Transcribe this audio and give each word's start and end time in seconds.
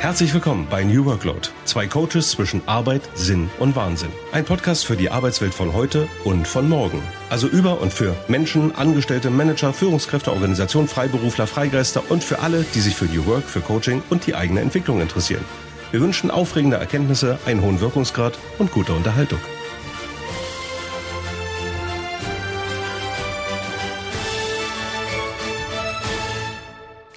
Herzlich 0.00 0.32
willkommen 0.32 0.66
bei 0.70 0.82
New 0.82 1.04
Workload. 1.04 1.50
Zwei 1.66 1.86
Coaches 1.86 2.30
zwischen 2.30 2.62
Arbeit, 2.64 3.02
Sinn 3.14 3.50
und 3.58 3.76
Wahnsinn. 3.76 4.08
Ein 4.32 4.46
Podcast 4.46 4.86
für 4.86 4.96
die 4.96 5.10
Arbeitswelt 5.10 5.52
von 5.52 5.74
heute 5.74 6.08
und 6.24 6.48
von 6.48 6.70
morgen. 6.70 7.02
Also 7.28 7.48
über 7.48 7.82
und 7.82 7.92
für 7.92 8.16
Menschen, 8.26 8.74
Angestellte, 8.74 9.28
Manager, 9.28 9.74
Führungskräfte, 9.74 10.32
Organisationen, 10.32 10.88
Freiberufler, 10.88 11.46
Freigeister 11.46 12.02
und 12.10 12.24
für 12.24 12.38
alle, 12.38 12.64
die 12.74 12.80
sich 12.80 12.96
für 12.96 13.04
New 13.04 13.26
Work, 13.26 13.44
für 13.44 13.60
Coaching 13.60 14.02
und 14.08 14.26
die 14.26 14.34
eigene 14.34 14.62
Entwicklung 14.62 15.02
interessieren. 15.02 15.44
Wir 15.90 16.00
wünschen 16.00 16.30
aufregende 16.30 16.78
Erkenntnisse, 16.78 17.38
einen 17.44 17.60
hohen 17.60 17.82
Wirkungsgrad 17.82 18.38
und 18.58 18.72
gute 18.72 18.94
Unterhaltung. 18.94 19.40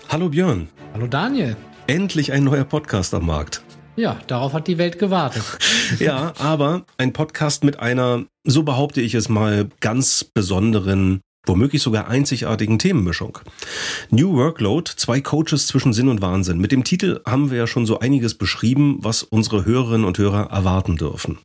Hallo 0.09 0.27
Björn. 0.27 0.67
Hallo 0.93 1.07
Daniel. 1.07 1.55
Endlich 1.87 2.31
ein 2.31 2.45
neuer 2.45 2.63
Podcast 2.63 3.13
am 3.13 3.25
Markt. 3.25 3.61
Ja, 3.97 4.17
darauf 4.27 4.53
hat 4.53 4.67
die 4.67 4.77
Welt 4.77 4.99
gewartet. 4.99 5.43
ja, 5.99 6.33
aber 6.39 6.85
ein 6.97 7.11
Podcast 7.11 7.65
mit 7.65 7.79
einer, 7.79 8.23
so 8.45 8.63
behaupte 8.63 9.01
ich 9.01 9.15
es 9.15 9.27
mal, 9.27 9.69
ganz 9.81 10.23
besonderen, 10.23 11.19
womöglich 11.45 11.81
sogar 11.81 12.07
einzigartigen 12.07 12.79
Themenmischung. 12.79 13.39
New 14.11 14.33
Workload, 14.33 14.91
zwei 14.95 15.19
Coaches 15.19 15.67
zwischen 15.67 15.91
Sinn 15.91 16.07
und 16.07 16.21
Wahnsinn. 16.21 16.59
Mit 16.59 16.71
dem 16.71 16.85
Titel 16.85 17.19
haben 17.27 17.51
wir 17.51 17.57
ja 17.57 17.67
schon 17.67 17.85
so 17.85 17.99
einiges 17.99 18.35
beschrieben, 18.35 18.99
was 19.01 19.23
unsere 19.23 19.65
Hörerinnen 19.65 20.05
und 20.05 20.17
Hörer 20.17 20.51
erwarten 20.51 20.95
dürfen. 20.95 21.39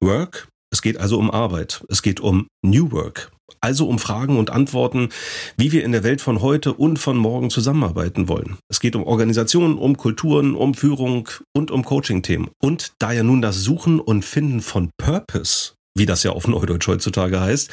Work, 0.00 0.48
es 0.72 0.80
geht 0.80 0.96
also 0.96 1.18
um 1.18 1.30
Arbeit. 1.30 1.84
Es 1.90 2.00
geht 2.00 2.20
um 2.20 2.46
New 2.62 2.92
Work. 2.92 3.30
Also 3.60 3.88
um 3.88 3.98
Fragen 3.98 4.38
und 4.38 4.50
Antworten, 4.50 5.08
wie 5.56 5.72
wir 5.72 5.84
in 5.84 5.92
der 5.92 6.02
Welt 6.02 6.20
von 6.20 6.40
heute 6.40 6.72
und 6.72 6.98
von 6.98 7.16
morgen 7.16 7.50
zusammenarbeiten 7.50 8.28
wollen. 8.28 8.58
Es 8.68 8.80
geht 8.80 8.96
um 8.96 9.04
Organisationen, 9.04 9.78
um 9.78 9.96
Kulturen, 9.96 10.54
um 10.54 10.74
Führung 10.74 11.28
und 11.54 11.70
um 11.70 11.84
Coaching-Themen. 11.84 12.50
Und 12.60 12.92
da 12.98 13.12
ja 13.12 13.22
nun 13.22 13.42
das 13.42 13.62
Suchen 13.62 14.00
und 14.00 14.24
Finden 14.24 14.60
von 14.60 14.90
Purpose 14.96 15.72
wie 15.96 16.06
das 16.06 16.22
ja 16.22 16.30
auf 16.30 16.46
Neudeutsch 16.46 16.86
heutzutage 16.86 17.40
heißt, 17.40 17.68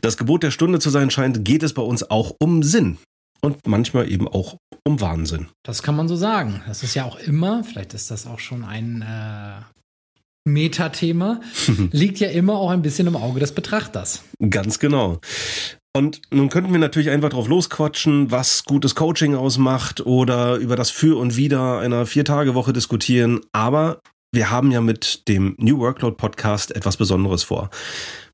das 0.00 0.16
Gebot 0.16 0.42
der 0.42 0.50
Stunde 0.50 0.80
zu 0.80 0.88
sein 0.90 1.10
scheint, 1.10 1.44
geht 1.44 1.62
es 1.62 1.74
bei 1.74 1.82
uns 1.82 2.10
auch 2.10 2.34
um 2.40 2.62
Sinn 2.62 2.96
und 3.40 3.66
manchmal 3.66 4.10
eben 4.10 4.26
auch 4.26 4.56
um 4.84 5.00
Wahnsinn. 5.00 5.48
Das 5.62 5.82
kann 5.82 5.96
man 5.96 6.08
so 6.08 6.16
sagen. 6.16 6.62
Das 6.66 6.82
ist 6.82 6.94
ja 6.94 7.04
auch 7.04 7.18
immer, 7.18 7.64
vielleicht 7.64 7.94
ist 7.94 8.10
das 8.10 8.26
auch 8.26 8.38
schon 8.38 8.64
ein 8.64 9.02
äh, 9.02 9.62
Metathema, 10.52 11.40
liegt 11.92 12.20
ja 12.20 12.28
immer 12.28 12.56
auch 12.56 12.70
ein 12.70 12.82
bisschen 12.82 13.06
im 13.06 13.16
Auge 13.16 13.40
des 13.40 13.52
Betrachters. 13.52 14.22
Ganz 14.50 14.78
genau. 14.78 15.20
Und 15.96 16.20
nun 16.30 16.48
könnten 16.48 16.70
wir 16.72 16.78
natürlich 16.78 17.10
einfach 17.10 17.30
drauf 17.30 17.48
losquatschen, 17.48 18.30
was 18.30 18.64
gutes 18.64 18.94
Coaching 18.94 19.34
ausmacht 19.34 20.04
oder 20.04 20.56
über 20.56 20.76
das 20.76 20.90
Für 20.90 21.18
und 21.18 21.36
Wider 21.36 21.78
einer 21.78 22.06
Vier-Tage-Woche 22.06 22.72
diskutieren. 22.72 23.40
Aber 23.52 24.00
wir 24.30 24.50
haben 24.50 24.70
ja 24.70 24.80
mit 24.80 25.26
dem 25.26 25.56
New 25.58 25.78
Workload 25.78 26.16
Podcast 26.16 26.76
etwas 26.76 26.98
Besonderes 26.98 27.42
vor. 27.42 27.70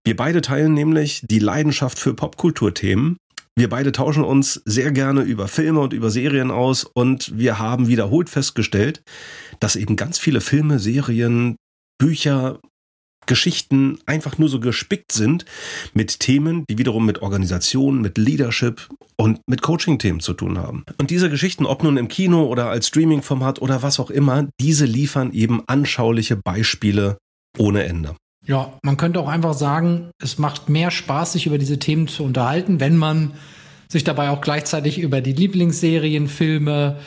Wir 0.04 0.16
beide 0.16 0.42
teilen 0.42 0.74
nämlich 0.74 1.22
die 1.24 1.38
Leidenschaft 1.38 1.98
für 1.98 2.12
Popkulturthemen. 2.12 3.16
Wir 3.56 3.68
beide 3.68 3.92
tauschen 3.92 4.24
uns 4.24 4.60
sehr 4.64 4.90
gerne 4.90 5.22
über 5.22 5.46
Filme 5.46 5.78
und 5.78 5.92
über 5.92 6.10
Serien 6.10 6.50
aus 6.50 6.82
und 6.82 7.38
wir 7.38 7.60
haben 7.60 7.86
wiederholt 7.86 8.28
festgestellt, 8.28 9.02
dass 9.60 9.76
eben 9.76 9.94
ganz 9.94 10.18
viele 10.18 10.40
Filme, 10.40 10.80
Serien, 10.80 11.54
Bücher, 11.98 12.60
Geschichten 13.26 13.98
einfach 14.06 14.38
nur 14.38 14.48
so 14.48 14.60
gespickt 14.60 15.12
sind 15.12 15.44
mit 15.92 16.20
Themen, 16.20 16.64
die 16.68 16.78
wiederum 16.78 17.06
mit 17.06 17.22
Organisation, 17.22 18.00
mit 18.00 18.18
Leadership 18.18 18.88
und 19.16 19.40
mit 19.48 19.62
Coaching-Themen 19.62 20.20
zu 20.20 20.34
tun 20.34 20.58
haben. 20.58 20.84
Und 20.98 21.10
diese 21.10 21.30
Geschichten, 21.30 21.66
ob 21.66 21.82
nun 21.82 21.96
im 21.96 22.08
Kino 22.08 22.44
oder 22.44 22.68
als 22.68 22.88
Streaming-Format 22.88 23.62
oder 23.62 23.82
was 23.82 24.00
auch 24.00 24.10
immer, 24.10 24.48
diese 24.60 24.84
liefern 24.84 25.32
eben 25.32 25.62
anschauliche 25.66 26.36
Beispiele 26.36 27.18
ohne 27.58 27.84
Ende. 27.84 28.16
Ja, 28.46 28.78
man 28.82 28.96
könnte 28.98 29.20
auch 29.20 29.28
einfach 29.28 29.54
sagen, 29.54 30.10
es 30.22 30.38
macht 30.38 30.68
mehr 30.68 30.90
Spaß, 30.90 31.32
sich 31.32 31.46
über 31.46 31.56
diese 31.56 31.78
Themen 31.78 32.08
zu 32.08 32.24
unterhalten, 32.24 32.78
wenn 32.78 32.96
man 32.96 33.32
sich 33.88 34.04
dabei 34.04 34.28
auch 34.30 34.40
gleichzeitig 34.40 34.98
über 34.98 35.20
die 35.20 35.32
Lieblingsserien, 35.32 36.28
Filme, 36.28 36.98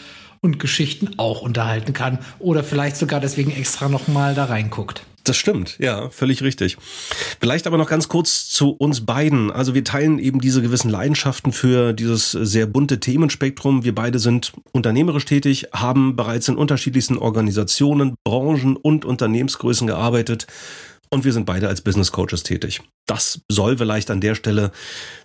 und 0.41 0.59
Geschichten 0.59 1.11
auch 1.17 1.41
unterhalten 1.41 1.93
kann 1.93 2.19
oder 2.39 2.63
vielleicht 2.63 2.97
sogar 2.97 3.19
deswegen 3.19 3.51
extra 3.51 3.89
nochmal 3.89 4.35
da 4.35 4.45
reinguckt. 4.45 5.03
Das 5.27 5.35
stimmt, 5.35 5.77
ja, 5.79 6.09
völlig 6.09 6.41
richtig. 6.41 6.77
Vielleicht 7.41 7.67
aber 7.67 7.77
noch 7.77 7.89
ganz 7.89 8.07
kurz 8.07 8.47
zu 8.47 8.71
uns 8.71 9.05
beiden. 9.05 9.51
Also 9.51 9.73
wir 9.73 9.83
teilen 9.83 10.19
eben 10.19 10.39
diese 10.39 10.61
gewissen 10.61 10.89
Leidenschaften 10.89 11.51
für 11.51 11.91
dieses 11.91 12.31
sehr 12.31 12.65
bunte 12.65 13.01
Themenspektrum. 13.01 13.83
Wir 13.83 13.93
beide 13.93 14.19
sind 14.19 14.53
unternehmerisch 14.71 15.25
tätig, 15.25 15.67
haben 15.73 16.15
bereits 16.15 16.47
in 16.47 16.55
unterschiedlichsten 16.55 17.17
Organisationen, 17.17 18.15
Branchen 18.23 18.77
und 18.77 19.03
Unternehmensgrößen 19.03 19.85
gearbeitet 19.85 20.47
und 21.09 21.25
wir 21.25 21.33
sind 21.33 21.45
beide 21.45 21.67
als 21.67 21.81
Business 21.81 22.11
Coaches 22.11 22.43
tätig. 22.43 22.81
Das 23.05 23.41
soll 23.49 23.77
vielleicht 23.77 24.09
an 24.11 24.21
der 24.21 24.35
Stelle 24.35 24.71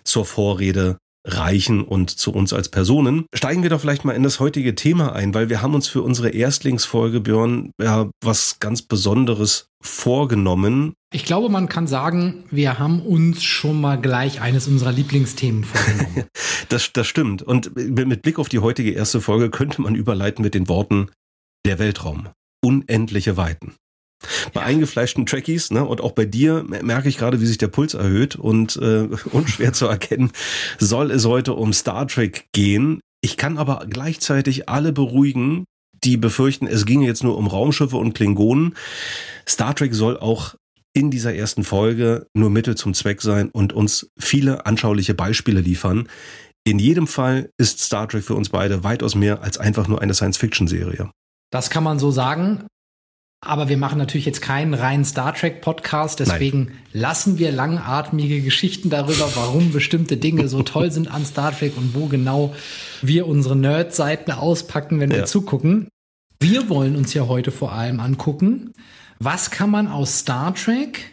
zur 0.03 0.25
Vorrede 0.25 0.97
reichen 1.25 1.81
und 1.83 2.09
zu 2.09 2.31
uns 2.31 2.53
als 2.53 2.69
Personen. 2.69 3.25
Steigen 3.33 3.63
wir 3.63 3.69
doch 3.69 3.81
vielleicht 3.81 4.05
mal 4.05 4.13
in 4.13 4.23
das 4.23 4.39
heutige 4.39 4.75
Thema 4.75 5.13
ein, 5.13 5.33
weil 5.33 5.49
wir 5.49 5.61
haben 5.61 5.75
uns 5.75 5.87
für 5.87 6.01
unsere 6.01 6.29
Erstlingsfolge, 6.29 7.21
Björn, 7.21 7.71
ja, 7.81 8.09
was 8.23 8.59
ganz 8.59 8.81
Besonderes 8.81 9.67
vorgenommen. 9.81 10.93
Ich 11.13 11.25
glaube, 11.25 11.49
man 11.49 11.69
kann 11.69 11.87
sagen, 11.87 12.43
wir 12.49 12.79
haben 12.79 13.01
uns 13.01 13.43
schon 13.43 13.79
mal 13.79 13.99
gleich 13.99 14.41
eines 14.41 14.67
unserer 14.67 14.91
Lieblingsthemen 14.91 15.63
vorgenommen. 15.63 16.25
das, 16.69 16.91
das 16.93 17.07
stimmt. 17.07 17.41
Und 17.41 17.75
mit 17.75 18.21
Blick 18.21 18.39
auf 18.39 18.49
die 18.49 18.59
heutige 18.59 18.91
erste 18.91 19.21
Folge 19.21 19.49
könnte 19.49 19.81
man 19.81 19.95
überleiten 19.95 20.43
mit 20.43 20.53
den 20.53 20.67
Worten 20.67 21.09
der 21.65 21.79
Weltraum. 21.79 22.29
Unendliche 22.63 23.37
Weiten. 23.37 23.73
Bei 24.53 24.61
ja. 24.61 24.67
eingefleischten 24.67 25.25
Trackies 25.25 25.71
ne, 25.71 25.85
und 25.85 26.01
auch 26.01 26.11
bei 26.11 26.25
dir 26.25 26.63
merke 26.63 27.09
ich 27.09 27.17
gerade, 27.17 27.41
wie 27.41 27.45
sich 27.45 27.57
der 27.57 27.67
Puls 27.67 27.93
erhöht 27.93 28.35
und 28.35 28.75
äh, 28.77 29.07
unschwer 29.31 29.73
zu 29.73 29.87
erkennen, 29.87 30.31
soll 30.79 31.11
es 31.11 31.25
heute 31.25 31.53
um 31.53 31.73
Star 31.73 32.07
Trek 32.07 32.45
gehen. 32.53 32.99
Ich 33.21 33.37
kann 33.37 33.57
aber 33.57 33.85
gleichzeitig 33.89 34.67
alle 34.69 34.91
beruhigen, 34.91 35.65
die 36.03 36.17
befürchten, 36.17 36.67
es 36.67 36.85
ginge 36.85 37.05
jetzt 37.05 37.23
nur 37.23 37.37
um 37.37 37.47
Raumschiffe 37.47 37.97
und 37.97 38.13
Klingonen. 38.13 38.75
Star 39.47 39.75
Trek 39.75 39.93
soll 39.93 40.17
auch 40.17 40.55
in 40.93 41.09
dieser 41.09 41.33
ersten 41.33 41.63
Folge 41.63 42.27
nur 42.33 42.49
Mittel 42.49 42.75
zum 42.75 42.93
Zweck 42.93 43.21
sein 43.21 43.49
und 43.49 43.73
uns 43.73 44.09
viele 44.19 44.65
anschauliche 44.65 45.13
Beispiele 45.13 45.61
liefern. 45.61 46.07
In 46.65 46.79
jedem 46.79 47.07
Fall 47.07 47.49
ist 47.57 47.79
Star 47.79 48.07
Trek 48.07 48.23
für 48.23 48.35
uns 48.35 48.49
beide 48.49 48.83
weitaus 48.83 49.15
mehr 49.15 49.41
als 49.41 49.57
einfach 49.57 49.87
nur 49.87 50.01
eine 50.01 50.13
Science-Fiction-Serie. 50.13 51.09
Das 51.51 51.69
kann 51.69 51.83
man 51.83 51.99
so 51.99 52.11
sagen. 52.11 52.65
Aber 53.45 53.67
wir 53.67 53.77
machen 53.77 53.97
natürlich 53.97 54.25
jetzt 54.25 54.41
keinen 54.41 54.73
reinen 54.73 55.03
Star 55.03 55.33
Trek 55.33 55.61
Podcast, 55.61 56.21
deswegen 56.21 56.65
Nein. 56.65 56.77
lassen 56.93 57.39
wir 57.39 57.51
langatmige 57.51 58.41
Geschichten 58.41 58.89
darüber, 58.89 59.29
warum 59.35 59.73
bestimmte 59.73 60.15
Dinge 60.15 60.47
so 60.47 60.63
toll 60.63 60.91
sind 60.91 61.13
an 61.13 61.25
Star 61.25 61.57
Trek 61.57 61.73
und 61.75 61.93
wo 61.93 62.05
genau 62.05 62.55
wir 63.01 63.27
unsere 63.27 63.57
Nerd-Seiten 63.57 64.31
auspacken, 64.31 65.01
wenn 65.01 65.11
wir 65.11 65.19
ja. 65.19 65.25
zugucken. 65.25 65.89
Wir 66.39 66.69
wollen 66.69 66.95
uns 66.95 67.13
ja 67.13 67.27
heute 67.27 67.51
vor 67.51 67.73
allem 67.73 67.99
angucken, 67.99 68.71
was 69.19 69.51
kann 69.51 69.69
man 69.69 69.87
aus 69.87 70.19
Star 70.19 70.55
Trek 70.55 71.12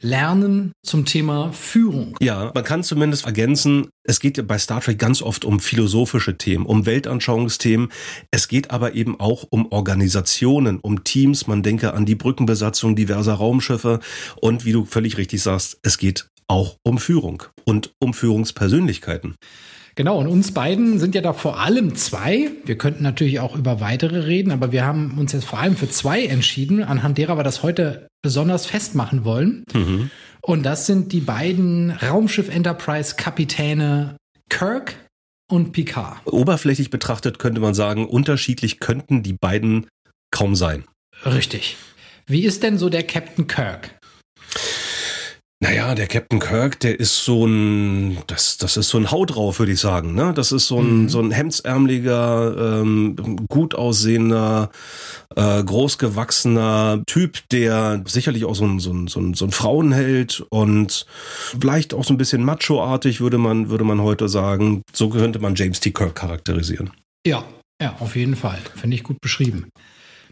Lernen 0.00 0.72
zum 0.82 1.04
Thema 1.04 1.52
Führung. 1.52 2.16
Ja, 2.20 2.50
man 2.54 2.64
kann 2.64 2.82
zumindest 2.82 3.26
ergänzen, 3.26 3.88
es 4.02 4.20
geht 4.20 4.36
ja 4.36 4.42
bei 4.42 4.58
Star 4.58 4.80
Trek 4.80 4.98
ganz 4.98 5.22
oft 5.22 5.44
um 5.44 5.60
philosophische 5.60 6.36
Themen, 6.36 6.66
um 6.66 6.86
Weltanschauungsthemen. 6.86 7.88
Es 8.30 8.48
geht 8.48 8.70
aber 8.70 8.94
eben 8.94 9.18
auch 9.18 9.44
um 9.48 9.72
Organisationen, 9.72 10.78
um 10.80 11.04
Teams. 11.04 11.46
Man 11.46 11.62
denke 11.62 11.94
an 11.94 12.04
die 12.04 12.14
Brückenbesatzung 12.14 12.96
diverser 12.96 13.34
Raumschiffe. 13.34 14.00
Und 14.40 14.64
wie 14.64 14.72
du 14.72 14.84
völlig 14.84 15.16
richtig 15.16 15.42
sagst, 15.42 15.78
es 15.82 15.98
geht 15.98 16.28
auch 16.48 16.76
um 16.82 16.98
Führung 16.98 17.44
und 17.64 17.92
um 17.98 18.12
Führungspersönlichkeiten. 18.12 19.36
Genau, 19.96 20.18
und 20.18 20.26
uns 20.26 20.52
beiden 20.52 20.98
sind 20.98 21.14
ja 21.14 21.20
da 21.20 21.32
vor 21.32 21.60
allem 21.60 21.94
zwei. 21.94 22.50
Wir 22.64 22.76
könnten 22.76 23.04
natürlich 23.04 23.38
auch 23.38 23.54
über 23.54 23.80
weitere 23.80 24.20
reden, 24.20 24.50
aber 24.50 24.72
wir 24.72 24.84
haben 24.84 25.16
uns 25.18 25.32
jetzt 25.32 25.44
vor 25.44 25.60
allem 25.60 25.76
für 25.76 25.88
zwei 25.88 26.26
entschieden, 26.26 26.82
anhand 26.82 27.16
derer 27.16 27.38
wir 27.38 27.44
das 27.44 27.62
heute 27.62 28.08
besonders 28.24 28.64
festmachen 28.64 29.26
wollen. 29.26 29.64
Mhm. 29.74 30.10
Und 30.40 30.62
das 30.62 30.86
sind 30.86 31.12
die 31.12 31.20
beiden 31.20 31.90
Raumschiff 31.90 32.48
Enterprise 32.48 33.16
Kapitäne 33.16 34.16
Kirk 34.48 34.96
und 35.50 35.72
Picard. 35.72 36.26
Oberflächlich 36.26 36.88
betrachtet 36.88 37.38
könnte 37.38 37.60
man 37.60 37.74
sagen, 37.74 38.08
unterschiedlich 38.08 38.80
könnten 38.80 39.22
die 39.22 39.34
beiden 39.34 39.86
kaum 40.30 40.56
sein. 40.56 40.84
Richtig. 41.26 41.76
Wie 42.26 42.46
ist 42.46 42.62
denn 42.62 42.78
so 42.78 42.88
der 42.88 43.02
Captain 43.02 43.46
Kirk? 43.46 43.93
Naja, 45.64 45.94
der 45.94 46.08
Captain 46.08 46.40
Kirk, 46.40 46.78
der 46.80 47.00
ist 47.00 47.24
so 47.24 47.46
ein, 47.46 48.18
das, 48.26 48.58
das 48.58 48.76
ist 48.76 48.90
so 48.90 48.98
ein 48.98 49.10
Haut 49.10 49.34
drauf, 49.34 49.58
würde 49.58 49.72
ich 49.72 49.80
sagen. 49.80 50.14
Ne? 50.14 50.34
Das 50.34 50.52
ist 50.52 50.66
so 50.66 50.78
ein, 50.78 51.04
mhm. 51.04 51.08
so 51.08 51.20
ein 51.22 51.30
hemdsärmeliger, 51.30 52.82
ähm, 52.82 53.16
gut 53.48 53.74
aussehender, 53.74 54.70
äh, 55.34 55.64
großgewachsener 55.64 57.02
Typ, 57.06 57.48
der 57.48 58.02
sicherlich 58.06 58.44
auch 58.44 58.54
so 58.54 58.66
ein, 58.66 58.78
so 58.78 58.92
ein, 58.92 59.06
so 59.06 59.20
ein, 59.20 59.32
so 59.32 59.46
ein 59.46 59.52
Frauenheld 59.52 60.44
und 60.50 61.06
vielleicht 61.58 61.94
auch 61.94 62.04
so 62.04 62.12
ein 62.12 62.18
bisschen 62.18 62.44
macho-artig, 62.44 63.22
würde 63.22 63.38
man, 63.38 63.70
würde 63.70 63.84
man 63.84 64.02
heute 64.02 64.28
sagen. 64.28 64.82
So 64.92 65.08
könnte 65.08 65.38
man 65.38 65.54
James 65.54 65.80
T. 65.80 65.92
Kirk 65.92 66.14
charakterisieren. 66.14 66.90
Ja, 67.26 67.42
Ja, 67.80 67.96
auf 68.00 68.16
jeden 68.16 68.36
Fall. 68.36 68.58
Finde 68.76 68.96
ich 68.96 69.02
gut 69.02 69.16
beschrieben. 69.22 69.70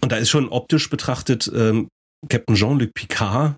Und 0.02 0.12
da 0.12 0.16
ist 0.16 0.28
schon 0.28 0.50
optisch 0.50 0.90
betrachtet 0.90 1.50
ähm, 1.54 1.88
Captain 2.28 2.54
Jean-Luc 2.54 2.94
Picard, 2.94 3.56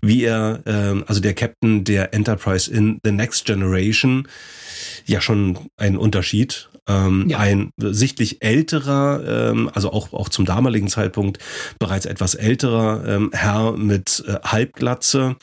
wie 0.00 0.24
er, 0.24 0.62
ähm, 0.66 1.04
also 1.06 1.20
der 1.20 1.34
Captain 1.34 1.84
der 1.84 2.14
Enterprise 2.14 2.70
in 2.70 2.98
The 3.04 3.12
Next 3.12 3.44
Generation, 3.44 4.28
ja 5.06 5.20
schon 5.20 5.58
ein 5.76 5.96
Unterschied. 5.96 6.68
Ähm, 6.88 7.28
ja. 7.28 7.38
Ein 7.38 7.70
sichtlich 7.78 8.42
älterer, 8.42 9.50
ähm, 9.50 9.70
also 9.72 9.92
auch, 9.92 10.12
auch 10.12 10.28
zum 10.28 10.44
damaligen 10.44 10.88
Zeitpunkt 10.88 11.38
bereits 11.78 12.06
etwas 12.06 12.34
älterer 12.34 13.04
ähm, 13.06 13.30
Herr 13.32 13.76
mit 13.76 14.24
äh, 14.26 14.40
Halbglatze 14.42 15.36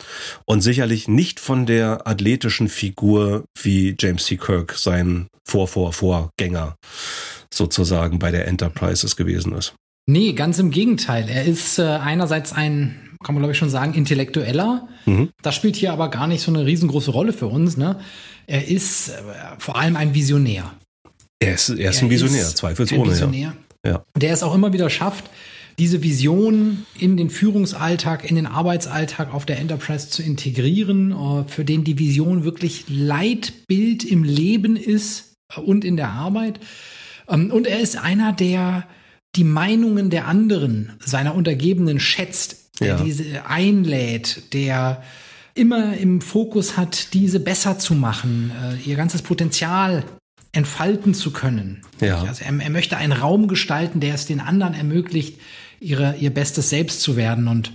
und 0.46 0.60
sicherlich 0.60 1.08
nicht 1.08 1.40
von 1.40 1.66
der 1.66 2.06
athletischen 2.06 2.68
Figur 2.68 3.46
wie 3.58 3.96
James 3.98 4.26
C. 4.26 4.36
Kirk, 4.36 4.74
sein 4.74 5.28
Vor-Vor-Vorgänger 5.46 6.76
sozusagen 7.54 8.20
bei 8.20 8.32
der 8.32 8.46
Enterprise 8.46 9.16
gewesen 9.16 9.54
ist. 9.54 9.76
Nee, 10.08 10.34
ganz 10.34 10.60
im 10.60 10.72
Gegenteil. 10.72 11.28
Er 11.30 11.46
ist 11.46 11.80
äh, 11.80 11.84
einerseits 11.84 12.52
ein, 12.54 13.16
kann 13.24 13.36
man 13.36 13.42
glaube 13.42 13.52
ich 13.52 13.58
schon 13.58 13.70
sagen, 13.70 13.94
intellektueller. 13.94 14.88
Mhm. 15.06 15.30
Das 15.42 15.56
spielt 15.56 15.76
hier 15.76 15.94
aber 15.94 16.10
gar 16.10 16.28
nicht 16.28 16.42
so 16.42 16.52
eine 16.52 16.66
riesengroße 16.66 17.12
Rolle 17.12 17.34
für 17.34 17.48
uns. 17.48 17.78
Ne? 17.78 18.00
Er 18.48 18.68
ist 18.68 19.10
äh, 19.10 19.14
vor 19.60 19.78
allem 19.78 19.96
ein 19.96 20.14
Visionär. 20.14 20.74
Er 21.40 21.54
ist, 21.54 21.70
er 21.70 21.92
ist 21.92 21.98
er 21.98 22.04
ein 22.04 22.10
Visionär, 22.10 22.42
ist 22.42 22.58
zweifelsohne. 22.58 23.04
Ein 23.04 23.10
Visionär, 23.12 23.54
ja. 23.86 24.04
Der 24.18 24.34
es 24.34 24.44
auch 24.44 24.54
immer 24.54 24.74
wieder 24.74 24.90
schafft, 24.90 25.30
diese 25.80 26.04
Vision 26.04 26.86
in 27.00 27.16
den 27.16 27.30
Führungsalltag, 27.30 28.30
in 28.30 28.36
den 28.36 28.46
Arbeitsalltag 28.46 29.34
auf 29.34 29.46
der 29.46 29.60
Enterprise 29.60 30.10
zu 30.10 30.22
integrieren, 30.22 31.12
äh, 31.12 31.44
für 31.48 31.64
den 31.64 31.86
die 31.86 31.98
Vision 31.98 32.44
wirklich 32.44 32.86
Leitbild 32.90 34.04
im 34.04 34.24
Leben 34.24 34.76
ist 34.76 35.36
äh, 35.56 35.62
und 35.62 35.86
in 35.86 35.96
der 35.96 36.10
Arbeit. 36.10 36.60
Ähm, 37.30 37.52
und 37.52 37.66
er 37.66 37.80
ist 37.80 37.98
einer, 37.98 38.34
der 38.34 38.86
die 39.40 39.46
Meinungen 39.46 40.10
der 40.10 40.28
anderen, 40.28 40.92
seiner 41.00 41.34
Untergebenen 41.34 42.02
schätzt, 42.02 42.58
der 42.82 42.88
ja. 42.88 43.02
diese 43.02 43.46
einlädt, 43.46 44.54
der 44.54 45.02
immer 45.54 45.96
im 45.96 46.20
Fokus 46.20 46.76
hat, 46.76 47.14
diese 47.14 47.40
besser 47.40 47.80
zu 47.80 47.96
machen, 47.96 48.52
äh, 48.62 48.90
ihr 48.90 48.98
ganzes 48.98 49.22
Potenzial 49.22 50.04
entfalten 50.52 51.14
zu 51.14 51.32
können. 51.32 51.84
Ja. 52.02 52.22
Also 52.24 52.44
er, 52.44 52.60
er, 52.60 52.70
möchte 52.70 52.98
einen 52.98 53.14
Raum 53.14 53.48
gestalten, 53.48 54.02
der 54.02 54.14
es 54.14 54.26
den 54.26 54.42
anderen 54.42 54.74
ermöglicht, 54.74 55.40
ihre, 55.80 56.18
ihr 56.20 56.34
bestes 56.34 56.70
Selbst 56.70 57.02
zu 57.02 57.16
werden. 57.16 57.48
Und 57.48 57.72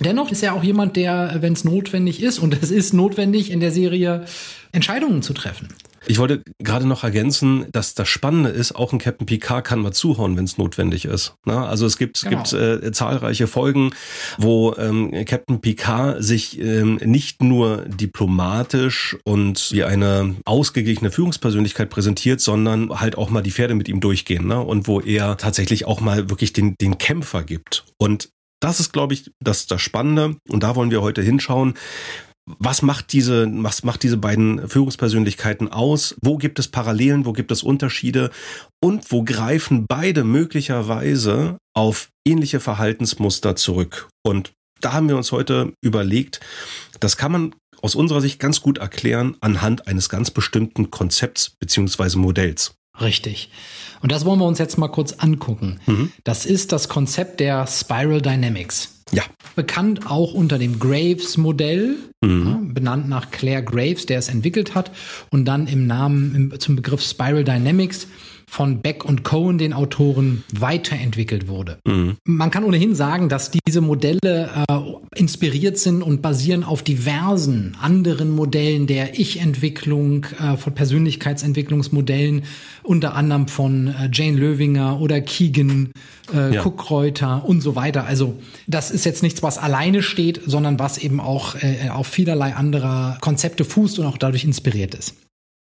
dennoch 0.00 0.30
ist 0.30 0.42
er 0.42 0.52
auch 0.52 0.62
jemand, 0.62 0.96
der, 0.96 1.38
wenn 1.40 1.54
es 1.54 1.64
notwendig 1.64 2.22
ist, 2.22 2.38
und 2.38 2.62
es 2.62 2.70
ist 2.70 2.92
notwendig 2.92 3.50
in 3.50 3.60
der 3.60 3.72
Serie, 3.72 4.26
Entscheidungen 4.72 5.22
zu 5.22 5.32
treffen. 5.32 5.68
Ich 6.06 6.18
wollte 6.18 6.42
gerade 6.58 6.86
noch 6.86 7.04
ergänzen, 7.04 7.66
dass 7.72 7.94
das 7.94 8.08
Spannende 8.08 8.50
ist, 8.50 8.74
auch 8.74 8.92
ein 8.92 8.98
Captain 8.98 9.26
Picard 9.26 9.64
kann 9.64 9.80
mal 9.80 9.92
zuhauen, 9.92 10.36
wenn 10.36 10.44
es 10.44 10.58
notwendig 10.58 11.04
ist. 11.04 11.34
Na, 11.44 11.66
also 11.66 11.86
es 11.86 11.98
gibt, 11.98 12.22
genau. 12.22 12.42
gibt 12.42 12.52
äh, 12.52 12.92
zahlreiche 12.92 13.46
Folgen, 13.46 13.90
wo 14.38 14.74
ähm, 14.76 15.24
Captain 15.24 15.60
Picard 15.60 16.22
sich 16.22 16.60
ähm, 16.60 16.96
nicht 17.04 17.42
nur 17.42 17.84
diplomatisch 17.86 19.16
und 19.24 19.70
wie 19.72 19.84
eine 19.84 20.36
ausgeglichene 20.44 21.10
Führungspersönlichkeit 21.10 21.90
präsentiert, 21.90 22.40
sondern 22.40 23.00
halt 23.00 23.18
auch 23.18 23.30
mal 23.30 23.42
die 23.42 23.50
Pferde 23.50 23.74
mit 23.74 23.88
ihm 23.88 24.00
durchgehen. 24.00 24.46
Ne? 24.46 24.60
Und 24.60 24.86
wo 24.86 25.00
er 25.00 25.36
tatsächlich 25.36 25.86
auch 25.86 26.00
mal 26.00 26.30
wirklich 26.30 26.52
den, 26.52 26.74
den 26.80 26.98
Kämpfer 26.98 27.42
gibt. 27.42 27.84
Und 27.98 28.30
das 28.60 28.80
ist, 28.80 28.92
glaube 28.92 29.14
ich, 29.14 29.30
das, 29.40 29.66
das 29.66 29.80
Spannende. 29.80 30.36
Und 30.48 30.62
da 30.62 30.74
wollen 30.74 30.90
wir 30.90 31.02
heute 31.02 31.22
hinschauen 31.22 31.74
was 32.58 32.82
macht 32.82 33.12
diese, 33.12 33.48
was 33.62 33.82
macht 33.84 34.02
diese 34.02 34.16
beiden 34.16 34.68
Führungspersönlichkeiten 34.68 35.68
aus? 35.68 36.16
Wo 36.20 36.36
gibt 36.36 36.58
es 36.58 36.68
Parallelen? 36.68 37.26
Wo 37.26 37.32
gibt 37.32 37.50
es 37.50 37.62
Unterschiede? 37.62 38.30
Und 38.80 39.10
wo 39.10 39.22
greifen 39.22 39.86
beide 39.86 40.24
möglicherweise 40.24 41.58
auf 41.74 42.08
ähnliche 42.26 42.60
Verhaltensmuster 42.60 43.56
zurück? 43.56 44.08
Und 44.22 44.52
da 44.80 44.92
haben 44.92 45.08
wir 45.08 45.16
uns 45.16 45.32
heute 45.32 45.72
überlegt, 45.82 46.40
das 47.00 47.16
kann 47.16 47.32
man 47.32 47.54
aus 47.82 47.94
unserer 47.94 48.20
Sicht 48.20 48.38
ganz 48.38 48.60
gut 48.60 48.78
erklären 48.78 49.36
anhand 49.40 49.86
eines 49.86 50.08
ganz 50.08 50.30
bestimmten 50.30 50.90
Konzepts 50.90 51.50
beziehungsweise 51.60 52.18
Modells. 52.18 52.74
Richtig. 53.00 53.50
Und 54.00 54.12
das 54.12 54.24
wollen 54.24 54.40
wir 54.40 54.46
uns 54.46 54.58
jetzt 54.58 54.78
mal 54.78 54.88
kurz 54.88 55.12
angucken. 55.12 55.80
Mhm. 55.86 56.12
Das 56.24 56.46
ist 56.46 56.72
das 56.72 56.88
Konzept 56.88 57.40
der 57.40 57.66
Spiral 57.66 58.20
Dynamics. 58.20 58.97
Ja. 59.12 59.22
Bekannt 59.56 60.10
auch 60.10 60.34
unter 60.34 60.58
dem 60.58 60.78
Graves-Modell, 60.78 61.96
mhm. 62.20 62.46
ja, 62.46 62.60
benannt 62.62 63.08
nach 63.08 63.30
Claire 63.30 63.62
Graves, 63.62 64.06
der 64.06 64.18
es 64.18 64.28
entwickelt 64.28 64.74
hat, 64.74 64.90
und 65.30 65.46
dann 65.46 65.66
im 65.66 65.86
Namen 65.86 66.34
im, 66.34 66.60
zum 66.60 66.76
Begriff 66.76 67.02
Spiral 67.02 67.44
Dynamics 67.44 68.06
von 68.48 68.80
Beck 68.80 69.04
und 69.04 69.24
Cohen, 69.24 69.58
den 69.58 69.74
Autoren, 69.74 70.42
weiterentwickelt 70.52 71.48
wurde. 71.48 71.78
Mhm. 71.86 72.16
Man 72.24 72.50
kann 72.50 72.64
ohnehin 72.64 72.94
sagen, 72.94 73.28
dass 73.28 73.50
diese 73.50 73.82
Modelle 73.82 74.64
äh, 74.68 74.80
inspiriert 75.14 75.78
sind 75.78 76.02
und 76.02 76.22
basieren 76.22 76.64
auf 76.64 76.82
diversen 76.82 77.76
anderen 77.80 78.30
Modellen 78.30 78.86
der 78.86 79.18
Ich-Entwicklung, 79.18 80.24
äh, 80.40 80.56
von 80.56 80.74
Persönlichkeitsentwicklungsmodellen, 80.74 82.44
unter 82.82 83.14
anderem 83.14 83.48
von 83.48 83.88
äh, 83.88 84.08
Jane 84.12 84.38
Löwinger 84.38 84.98
oder 85.00 85.20
Keegan, 85.20 85.92
äh, 86.34 86.54
ja. 86.54 86.62
Kuckreuter 86.62 87.44
und 87.44 87.60
so 87.60 87.76
weiter. 87.76 88.06
Also 88.06 88.38
das 88.66 88.90
ist 88.90 89.04
jetzt 89.04 89.22
nichts, 89.22 89.42
was 89.42 89.58
alleine 89.58 90.02
steht, 90.02 90.40
sondern 90.46 90.78
was 90.78 90.96
eben 90.96 91.20
auch 91.20 91.54
äh, 91.56 91.90
auf 91.90 92.06
vielerlei 92.06 92.54
anderer 92.54 93.18
Konzepte 93.20 93.66
fußt 93.66 93.98
und 93.98 94.06
auch 94.06 94.16
dadurch 94.16 94.44
inspiriert 94.44 94.94
ist. 94.94 95.14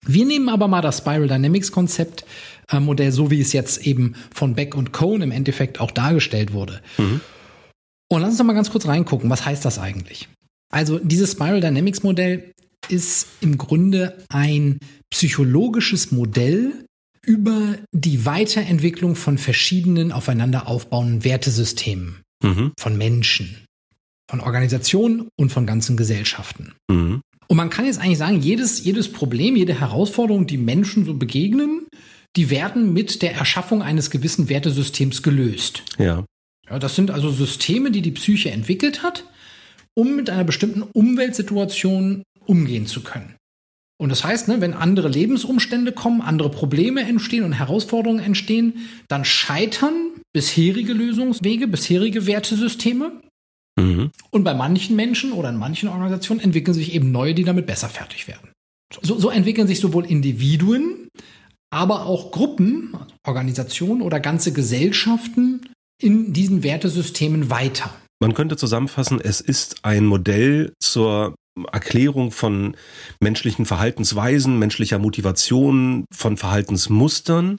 Wir 0.08 0.24
nehmen 0.24 0.48
aber 0.48 0.68
mal 0.68 0.82
das 0.82 0.98
Spiral 0.98 1.26
Dynamics 1.26 1.72
Konzept 1.72 2.24
Modell, 2.72 3.12
so 3.12 3.30
wie 3.30 3.40
es 3.40 3.52
jetzt 3.52 3.86
eben 3.86 4.14
von 4.34 4.54
Beck 4.54 4.74
und 4.74 4.92
Cohn 4.92 5.22
im 5.22 5.30
Endeffekt 5.30 5.80
auch 5.80 5.90
dargestellt 5.90 6.52
wurde. 6.52 6.82
Mhm. 6.98 7.20
Und 8.08 8.20
lass 8.20 8.30
uns 8.30 8.38
doch 8.38 8.44
mal 8.44 8.52
ganz 8.52 8.70
kurz 8.70 8.86
reingucken, 8.86 9.30
was 9.30 9.44
heißt 9.44 9.64
das 9.64 9.78
eigentlich? 9.78 10.28
Also 10.72 10.98
dieses 10.98 11.32
Spiral 11.32 11.60
Dynamics 11.60 12.02
Modell 12.02 12.52
ist 12.88 13.28
im 13.40 13.58
Grunde 13.58 14.18
ein 14.28 14.78
psychologisches 15.10 16.12
Modell 16.12 16.84
über 17.24 17.76
die 17.92 18.24
Weiterentwicklung 18.24 19.16
von 19.16 19.38
verschiedenen 19.38 20.12
aufeinander 20.12 20.68
aufbauenden 20.68 21.24
Wertesystemen 21.24 22.22
mhm. 22.42 22.72
von 22.78 22.96
Menschen, 22.96 23.64
von 24.30 24.40
Organisationen 24.40 25.28
und 25.36 25.50
von 25.50 25.66
ganzen 25.66 25.96
Gesellschaften. 25.96 26.74
Mhm. 26.88 27.20
Und 27.48 27.56
man 27.56 27.70
kann 27.70 27.84
jetzt 27.84 28.00
eigentlich 28.00 28.18
sagen, 28.18 28.40
jedes, 28.40 28.84
jedes 28.84 29.10
Problem, 29.12 29.56
jede 29.56 29.78
Herausforderung, 29.78 30.46
die 30.46 30.58
Menschen 30.58 31.04
so 31.04 31.14
begegnen, 31.14 31.86
die 32.36 32.50
werden 32.50 32.92
mit 32.92 33.22
der 33.22 33.34
Erschaffung 33.34 33.82
eines 33.82 34.10
gewissen 34.10 34.48
Wertesystems 34.48 35.22
gelöst. 35.22 35.82
Ja. 35.98 36.24
ja. 36.68 36.78
Das 36.78 36.94
sind 36.94 37.10
also 37.10 37.30
Systeme, 37.30 37.90
die 37.90 38.02
die 38.02 38.12
Psyche 38.12 38.50
entwickelt 38.50 39.02
hat, 39.02 39.24
um 39.94 40.14
mit 40.16 40.30
einer 40.30 40.44
bestimmten 40.44 40.82
Umweltsituation 40.82 42.22
umgehen 42.44 42.86
zu 42.86 43.02
können. 43.02 43.34
Und 43.98 44.10
das 44.10 44.24
heißt, 44.24 44.48
ne, 44.48 44.60
wenn 44.60 44.74
andere 44.74 45.08
Lebensumstände 45.08 45.92
kommen, 45.92 46.20
andere 46.20 46.50
Probleme 46.50 47.00
entstehen 47.00 47.44
und 47.44 47.52
Herausforderungen 47.52 48.22
entstehen, 48.22 48.86
dann 49.08 49.24
scheitern 49.24 50.10
bisherige 50.34 50.92
Lösungswege, 50.92 51.66
bisherige 51.66 52.26
Wertesysteme. 52.26 53.22
Mhm. 53.78 54.10
Und 54.30 54.44
bei 54.44 54.52
manchen 54.52 54.96
Menschen 54.96 55.32
oder 55.32 55.48
in 55.48 55.56
manchen 55.56 55.88
Organisationen 55.88 56.42
entwickeln 56.42 56.74
sich 56.74 56.94
eben 56.94 57.10
neue, 57.10 57.34
die 57.34 57.44
damit 57.44 57.66
besser 57.66 57.88
fertig 57.88 58.28
werden. 58.28 58.50
So, 59.02 59.18
so 59.18 59.30
entwickeln 59.30 59.66
sich 59.66 59.80
sowohl 59.80 60.04
Individuen, 60.04 61.08
aber 61.70 62.06
auch 62.06 62.30
Gruppen, 62.30 62.96
Organisationen 63.26 64.02
oder 64.02 64.20
ganze 64.20 64.52
Gesellschaften 64.52 65.68
in 66.00 66.32
diesen 66.32 66.62
Wertesystemen 66.62 67.50
weiter. 67.50 67.90
Man 68.20 68.34
könnte 68.34 68.56
zusammenfassen, 68.56 69.20
es 69.20 69.40
ist 69.40 69.84
ein 69.84 70.06
Modell 70.06 70.72
zur 70.80 71.34
Erklärung 71.72 72.32
von 72.32 72.76
menschlichen 73.20 73.64
Verhaltensweisen, 73.64 74.58
menschlicher 74.58 74.98
Motivation, 74.98 76.04
von 76.12 76.36
Verhaltensmustern. 76.36 77.58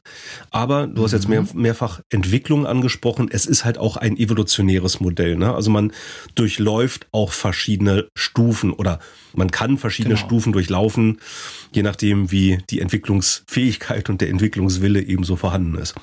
Aber 0.51 0.87
du 0.87 1.03
hast 1.03 1.13
jetzt 1.13 1.27
mehr, 1.27 1.41
mhm. 1.41 1.49
mehrfach 1.53 2.01
Entwicklung 2.09 2.67
angesprochen. 2.67 3.29
Es 3.31 3.45
ist 3.45 3.65
halt 3.65 3.77
auch 3.77 3.97
ein 3.97 4.17
evolutionäres 4.17 4.99
Modell. 4.99 5.35
Ne? 5.35 5.53
Also 5.53 5.71
man 5.71 5.91
durchläuft 6.35 7.07
auch 7.11 7.31
verschiedene 7.31 8.07
Stufen 8.15 8.71
oder 8.71 8.99
man 9.33 9.51
kann 9.51 9.77
verschiedene 9.77 10.15
genau. 10.15 10.25
Stufen 10.25 10.53
durchlaufen, 10.53 11.19
je 11.71 11.83
nachdem, 11.83 12.31
wie 12.31 12.59
die 12.69 12.81
Entwicklungsfähigkeit 12.81 14.09
und 14.09 14.21
der 14.21 14.29
Entwicklungswille 14.29 15.01
ebenso 15.01 15.35
vorhanden 15.35 15.77
ist. 15.77 15.95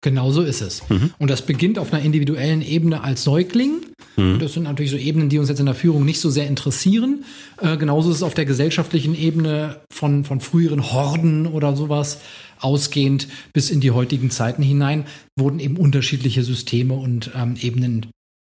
Genau 0.00 0.30
so 0.30 0.42
ist 0.42 0.60
es. 0.60 0.88
Mhm. 0.88 1.10
Und 1.18 1.28
das 1.28 1.42
beginnt 1.42 1.78
auf 1.78 1.92
einer 1.92 2.04
individuellen 2.04 2.62
Ebene 2.62 3.02
als 3.02 3.24
Säugling. 3.24 3.80
Mhm. 4.16 4.38
Das 4.38 4.52
sind 4.52 4.62
natürlich 4.62 4.92
so 4.92 4.96
Ebenen, 4.96 5.28
die 5.28 5.38
uns 5.38 5.48
jetzt 5.48 5.58
in 5.58 5.66
der 5.66 5.74
Führung 5.74 6.04
nicht 6.04 6.20
so 6.20 6.30
sehr 6.30 6.46
interessieren. 6.46 7.24
Äh, 7.60 7.76
genauso 7.76 8.10
ist 8.10 8.16
es 8.16 8.22
auf 8.22 8.34
der 8.34 8.44
gesellschaftlichen 8.44 9.16
Ebene 9.16 9.80
von, 9.92 10.24
von 10.24 10.40
früheren 10.40 10.92
Horden 10.92 11.46
oder 11.46 11.74
sowas 11.74 12.20
ausgehend 12.60 13.26
bis 13.52 13.70
in 13.70 13.80
die 13.80 13.90
heutigen 13.90 14.30
Zeiten 14.30 14.62
hinein, 14.62 15.04
wurden 15.36 15.58
eben 15.58 15.76
unterschiedliche 15.76 16.44
Systeme 16.44 16.94
und 16.94 17.32
ähm, 17.34 17.56
Ebenen 17.60 18.06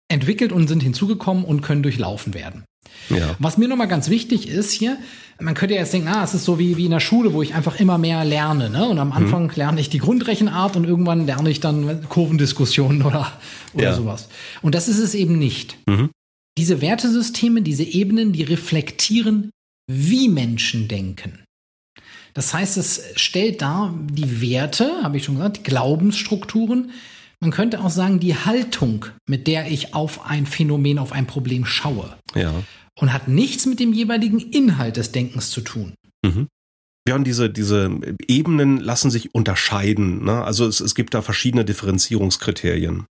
entwickelt 0.08 0.52
und 0.52 0.68
sind 0.68 0.82
hinzugekommen 0.82 1.44
und 1.44 1.60
können 1.60 1.82
durchlaufen 1.82 2.32
werden. 2.32 2.64
Ja. 3.10 3.36
Was 3.38 3.58
mir 3.58 3.68
nochmal 3.68 3.88
ganz 3.88 4.08
wichtig 4.08 4.48
ist 4.48 4.72
hier, 4.72 4.98
man 5.40 5.54
könnte 5.54 5.74
ja 5.74 5.80
jetzt 5.80 5.92
denken, 5.92 6.08
ah, 6.08 6.24
es 6.24 6.34
ist 6.34 6.44
so 6.44 6.58
wie, 6.58 6.76
wie 6.76 6.84
in 6.84 6.92
der 6.92 7.00
Schule, 7.00 7.32
wo 7.32 7.42
ich 7.42 7.54
einfach 7.54 7.80
immer 7.80 7.98
mehr 7.98 8.24
lerne. 8.24 8.70
Ne? 8.70 8.88
Und 8.88 8.98
am 8.98 9.08
mhm. 9.08 9.14
Anfang 9.14 9.44
mhm. 9.44 9.52
lerne 9.56 9.80
ich 9.80 9.90
die 9.90 9.98
Grundrechenart 9.98 10.76
und 10.76 10.84
irgendwann 10.84 11.26
lerne 11.26 11.50
ich 11.50 11.60
dann 11.60 12.08
Kurvendiskussionen 12.08 13.02
oder, 13.02 13.32
oder 13.74 13.84
ja. 13.84 13.94
sowas. 13.94 14.28
Und 14.62 14.74
das 14.74 14.88
ist 14.88 14.98
es 14.98 15.14
eben 15.14 15.38
nicht. 15.38 15.76
Mhm. 15.86 16.10
Diese 16.56 16.80
Wertesysteme, 16.80 17.62
diese 17.62 17.82
Ebenen, 17.82 18.32
die 18.32 18.44
reflektieren, 18.44 19.50
wie 19.90 20.28
Menschen 20.28 20.86
denken. 20.86 21.40
Das 22.32 22.54
heißt, 22.54 22.76
es 22.76 23.02
stellt 23.16 23.62
dar 23.62 23.94
die 24.10 24.40
Werte, 24.40 25.02
habe 25.02 25.16
ich 25.16 25.24
schon 25.24 25.36
gesagt, 25.36 25.58
die 25.58 25.62
Glaubensstrukturen. 25.62 26.90
Man 27.40 27.50
könnte 27.50 27.80
auch 27.80 27.90
sagen, 27.90 28.20
die 28.20 28.36
Haltung, 28.36 29.06
mit 29.28 29.46
der 29.46 29.70
ich 29.70 29.94
auf 29.94 30.26
ein 30.26 30.46
Phänomen, 30.46 30.98
auf 30.98 31.12
ein 31.12 31.26
Problem 31.26 31.64
schaue. 31.64 32.16
Ja 32.34 32.54
und 32.98 33.12
hat 33.12 33.28
nichts 33.28 33.66
mit 33.66 33.80
dem 33.80 33.92
jeweiligen 33.92 34.38
Inhalt 34.38 34.96
des 34.96 35.12
Denkens 35.12 35.50
zu 35.50 35.60
tun. 35.60 35.94
Mhm. 36.24 36.48
Ja, 37.06 37.16
und 37.16 37.24
diese, 37.24 37.50
diese 37.50 37.90
Ebenen 38.28 38.78
lassen 38.78 39.10
sich 39.10 39.34
unterscheiden. 39.34 40.24
Ne? 40.24 40.42
Also 40.42 40.66
es, 40.66 40.80
es 40.80 40.94
gibt 40.94 41.12
da 41.12 41.20
verschiedene 41.20 41.64
Differenzierungskriterien. 41.64 43.04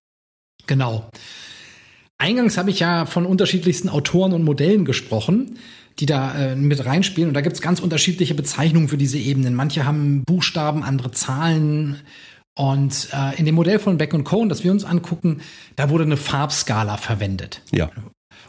Genau. 0.67 1.09
Eingangs 2.17 2.57
habe 2.57 2.69
ich 2.69 2.79
ja 2.79 3.05
von 3.05 3.25
unterschiedlichsten 3.25 3.89
Autoren 3.89 4.33
und 4.33 4.43
Modellen 4.43 4.85
gesprochen, 4.85 5.59
die 5.99 6.05
da 6.05 6.35
äh, 6.35 6.55
mit 6.55 6.85
reinspielen. 6.85 7.29
Und 7.29 7.33
da 7.35 7.41
gibt 7.41 7.55
es 7.55 7.61
ganz 7.61 7.79
unterschiedliche 7.79 8.35
Bezeichnungen 8.35 8.89
für 8.89 8.97
diese 8.97 9.17
Ebenen. 9.17 9.55
Manche 9.55 9.85
haben 9.85 10.23
Buchstaben, 10.25 10.83
andere 10.83 11.11
Zahlen. 11.11 12.01
Und 12.57 13.09
äh, 13.13 13.37
in 13.37 13.45
dem 13.45 13.55
Modell 13.55 13.79
von 13.79 13.97
Beck 13.97 14.13
und 14.13 14.23
Cohen, 14.23 14.49
das 14.49 14.63
wir 14.63 14.71
uns 14.71 14.85
angucken, 14.85 15.41
da 15.75 15.89
wurde 15.89 16.03
eine 16.03 16.17
Farbskala 16.17 16.97
verwendet. 16.97 17.61
Ja. 17.73 17.91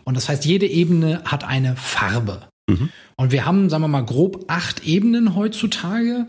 Und 0.06 0.14
das 0.14 0.28
heißt, 0.28 0.44
jede 0.44 0.66
Ebene 0.66 1.22
hat 1.24 1.44
eine 1.44 1.76
Farbe. 1.76 2.48
Mhm. 2.70 2.90
Und 3.16 3.32
wir 3.32 3.44
haben, 3.44 3.68
sagen 3.68 3.82
wir 3.82 3.88
mal, 3.88 4.04
grob 4.04 4.44
acht 4.48 4.86
Ebenen 4.86 5.34
heutzutage, 5.34 6.28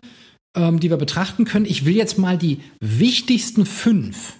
ähm, 0.56 0.80
die 0.80 0.90
wir 0.90 0.98
betrachten 0.98 1.46
können. 1.46 1.66
Ich 1.66 1.86
will 1.86 1.96
jetzt 1.96 2.18
mal 2.18 2.38
die 2.38 2.60
wichtigsten 2.80 3.66
fünf 3.66 4.38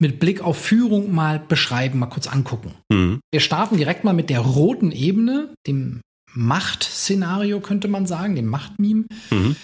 mit 0.00 0.18
Blick 0.18 0.40
auf 0.40 0.58
Führung 0.58 1.14
mal 1.14 1.38
beschreiben, 1.38 1.98
mal 1.98 2.06
kurz 2.06 2.26
angucken. 2.26 2.74
Mhm. 2.90 3.20
Wir 3.30 3.40
starten 3.40 3.76
direkt 3.76 4.04
mal 4.04 4.12
mit 4.12 4.30
der 4.30 4.40
roten 4.40 4.90
Ebene, 4.90 5.54
dem 5.66 6.00
Machtszenario 6.34 7.60
könnte 7.60 7.88
man 7.88 8.06
sagen, 8.06 8.34
dem 8.34 8.46
Machtmeme. 8.46 9.04
Mhm. 9.30 9.56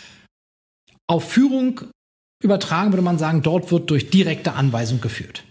Auf 1.09 1.31
Führung 1.31 1.81
übertragen 2.43 2.93
würde 2.93 3.03
man 3.03 3.19
sagen, 3.19 3.43
dort 3.43 3.73
wird 3.73 3.91
durch 3.91 4.11
direkte 4.11 4.53
Anweisung 4.53 5.01
geführt. 5.01 5.45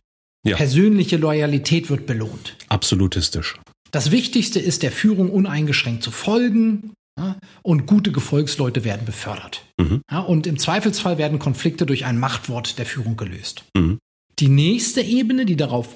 Ja. 0.47 0.55
Persönliche 0.55 1.17
Loyalität 1.17 1.89
wird 1.89 2.05
belohnt. 2.05 2.55
Absolutistisch. 2.69 3.59
Das 3.91 4.11
Wichtigste 4.11 4.59
ist, 4.59 4.83
der 4.83 4.91
Führung 4.91 5.29
uneingeschränkt 5.29 6.03
zu 6.03 6.11
folgen. 6.11 6.93
Ja, 7.19 7.35
und 7.63 7.87
gute 7.87 8.11
Gefolgsleute 8.11 8.83
werden 8.83 9.05
befördert. 9.05 9.65
Mhm. 9.79 10.01
Ja, 10.11 10.19
und 10.19 10.45
im 10.45 10.59
Zweifelsfall 10.59 11.17
werden 11.17 11.39
Konflikte 11.39 11.87
durch 11.87 12.05
ein 12.05 12.19
Machtwort 12.19 12.77
der 12.77 12.85
Führung 12.85 13.17
gelöst. 13.17 13.63
Mhm. 13.75 13.97
Die 14.37 14.49
nächste 14.49 15.01
Ebene, 15.01 15.45
die 15.45 15.55
darauf 15.55 15.95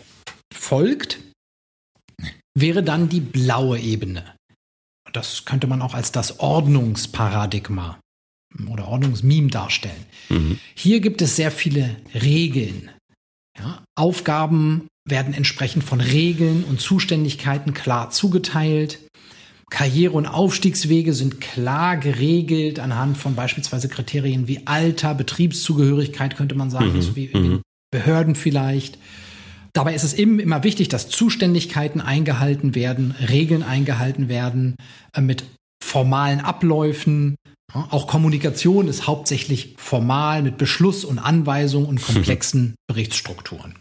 folgt, 0.51 1.19
wäre 2.57 2.81
dann 2.81 3.07
die 3.07 3.19
blaue 3.19 3.79
Ebene. 3.79 4.33
Das 5.13 5.45
könnte 5.45 5.67
man 5.67 5.81
auch 5.81 5.93
als 5.93 6.11
das 6.11 6.39
Ordnungsparadigma 6.39 7.99
oder 8.67 8.87
Ordnungsmeme 8.87 9.49
darstellen. 9.49 10.05
Mhm. 10.29 10.59
Hier 10.75 11.01
gibt 11.01 11.21
es 11.21 11.35
sehr 11.35 11.51
viele 11.51 11.97
Regeln, 12.15 12.89
ja, 13.57 13.83
Aufgaben 13.95 14.87
werden 15.07 15.33
entsprechend 15.33 15.83
von 15.83 15.99
Regeln 15.99 16.63
und 16.63 16.79
Zuständigkeiten 16.79 17.73
klar 17.73 18.11
zugeteilt. 18.11 18.99
Karriere- 19.69 20.13
und 20.13 20.27
Aufstiegswege 20.27 21.13
sind 21.13 21.39
klar 21.39 21.97
geregelt 21.97 22.79
anhand 22.79 23.17
von 23.17 23.35
beispielsweise 23.35 23.87
Kriterien 23.87 24.47
wie 24.47 24.67
Alter, 24.67 25.15
Betriebszugehörigkeit 25.15 26.35
könnte 26.35 26.55
man 26.55 26.69
sagen, 26.69 26.93
mhm. 26.93 27.01
so 27.01 27.15
wie 27.15 27.25
in 27.25 27.43
mhm. 27.43 27.61
Behörden 27.89 28.35
vielleicht. 28.35 28.97
Dabei 29.73 29.95
ist 29.95 30.03
es 30.03 30.13
eben 30.13 30.39
immer 30.39 30.63
wichtig, 30.63 30.89
dass 30.89 31.07
Zuständigkeiten 31.07 32.01
eingehalten 32.01 32.75
werden, 32.75 33.15
Regeln 33.29 33.63
eingehalten 33.63 34.27
werden, 34.27 34.75
äh, 35.13 35.21
mit 35.21 35.45
formalen 35.83 36.39
Abläufen, 36.39 37.35
auch 37.73 38.07
Kommunikation 38.07 38.87
ist 38.87 39.07
hauptsächlich 39.07 39.75
formal 39.77 40.43
mit 40.43 40.57
Beschluss 40.57 41.05
und 41.05 41.19
Anweisung 41.19 41.85
und 41.85 42.01
komplexen 42.01 42.75
Berichtsstrukturen. 42.87 43.75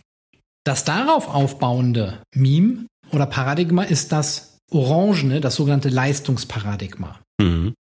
Das 0.64 0.84
darauf 0.84 1.28
aufbauende 1.28 2.22
Meme 2.34 2.86
oder 3.10 3.26
Paradigma 3.26 3.82
ist 3.82 4.12
das 4.12 4.58
Orangene, 4.70 5.40
das 5.40 5.56
sogenannte 5.56 5.88
Leistungsparadigma. 5.88 7.18
Mhm. 7.40 7.74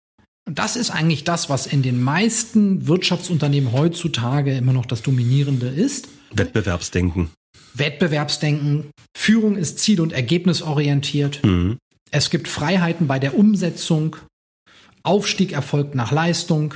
Und 0.47 0.59
das 0.59 0.77
ist 0.77 0.91
eigentlich 0.91 1.25
das, 1.25 1.49
was 1.49 1.67
in 1.67 1.81
den 1.81 2.01
meisten 2.01 2.87
Wirtschaftsunternehmen 2.87 3.73
heutzutage 3.73 4.55
immer 4.55 4.71
noch 4.71 4.85
das 4.85 5.01
Dominierende 5.01 5.67
ist. 5.67 6.07
Wettbewerbsdenken. 6.33 7.29
Wettbewerbsdenken. 7.73 8.91
Führung 9.15 9.57
ist 9.57 9.79
ziel- 9.79 9.99
und 9.99 10.13
ergebnisorientiert. 10.13 11.43
Mhm. 11.43 11.77
Es 12.11 12.29
gibt 12.29 12.47
Freiheiten 12.47 13.07
bei 13.07 13.19
der 13.19 13.37
Umsetzung 13.37 14.17
Aufstieg 15.07 15.53
erfolgt 15.53 15.95
nach 15.95 16.11
Leistung. 16.11 16.73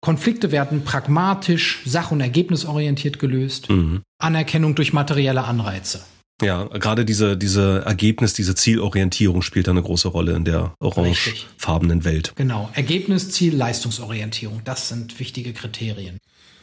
Konflikte 0.00 0.50
werden 0.50 0.84
pragmatisch, 0.84 1.80
sach- 1.84 2.10
und 2.10 2.20
ergebnisorientiert 2.20 3.18
gelöst. 3.18 3.70
Mhm. 3.70 4.02
Anerkennung 4.20 4.74
durch 4.74 4.92
materielle 4.92 5.44
Anreize. 5.44 6.02
Ja, 6.42 6.64
gerade 6.64 7.04
diese, 7.04 7.36
diese 7.36 7.82
Ergebnis, 7.84 8.32
diese 8.32 8.54
Zielorientierung 8.54 9.42
spielt 9.42 9.66
da 9.66 9.72
eine 9.72 9.82
große 9.82 10.08
Rolle 10.08 10.34
in 10.34 10.44
der 10.44 10.74
orangefarbenen 10.80 12.04
Welt. 12.04 12.32
Genau. 12.36 12.70
Ergebnis, 12.74 13.30
Ziel, 13.30 13.56
Leistungsorientierung. 13.56 14.62
Das 14.64 14.88
sind 14.88 15.18
wichtige 15.18 15.52
Kriterien. 15.52 16.18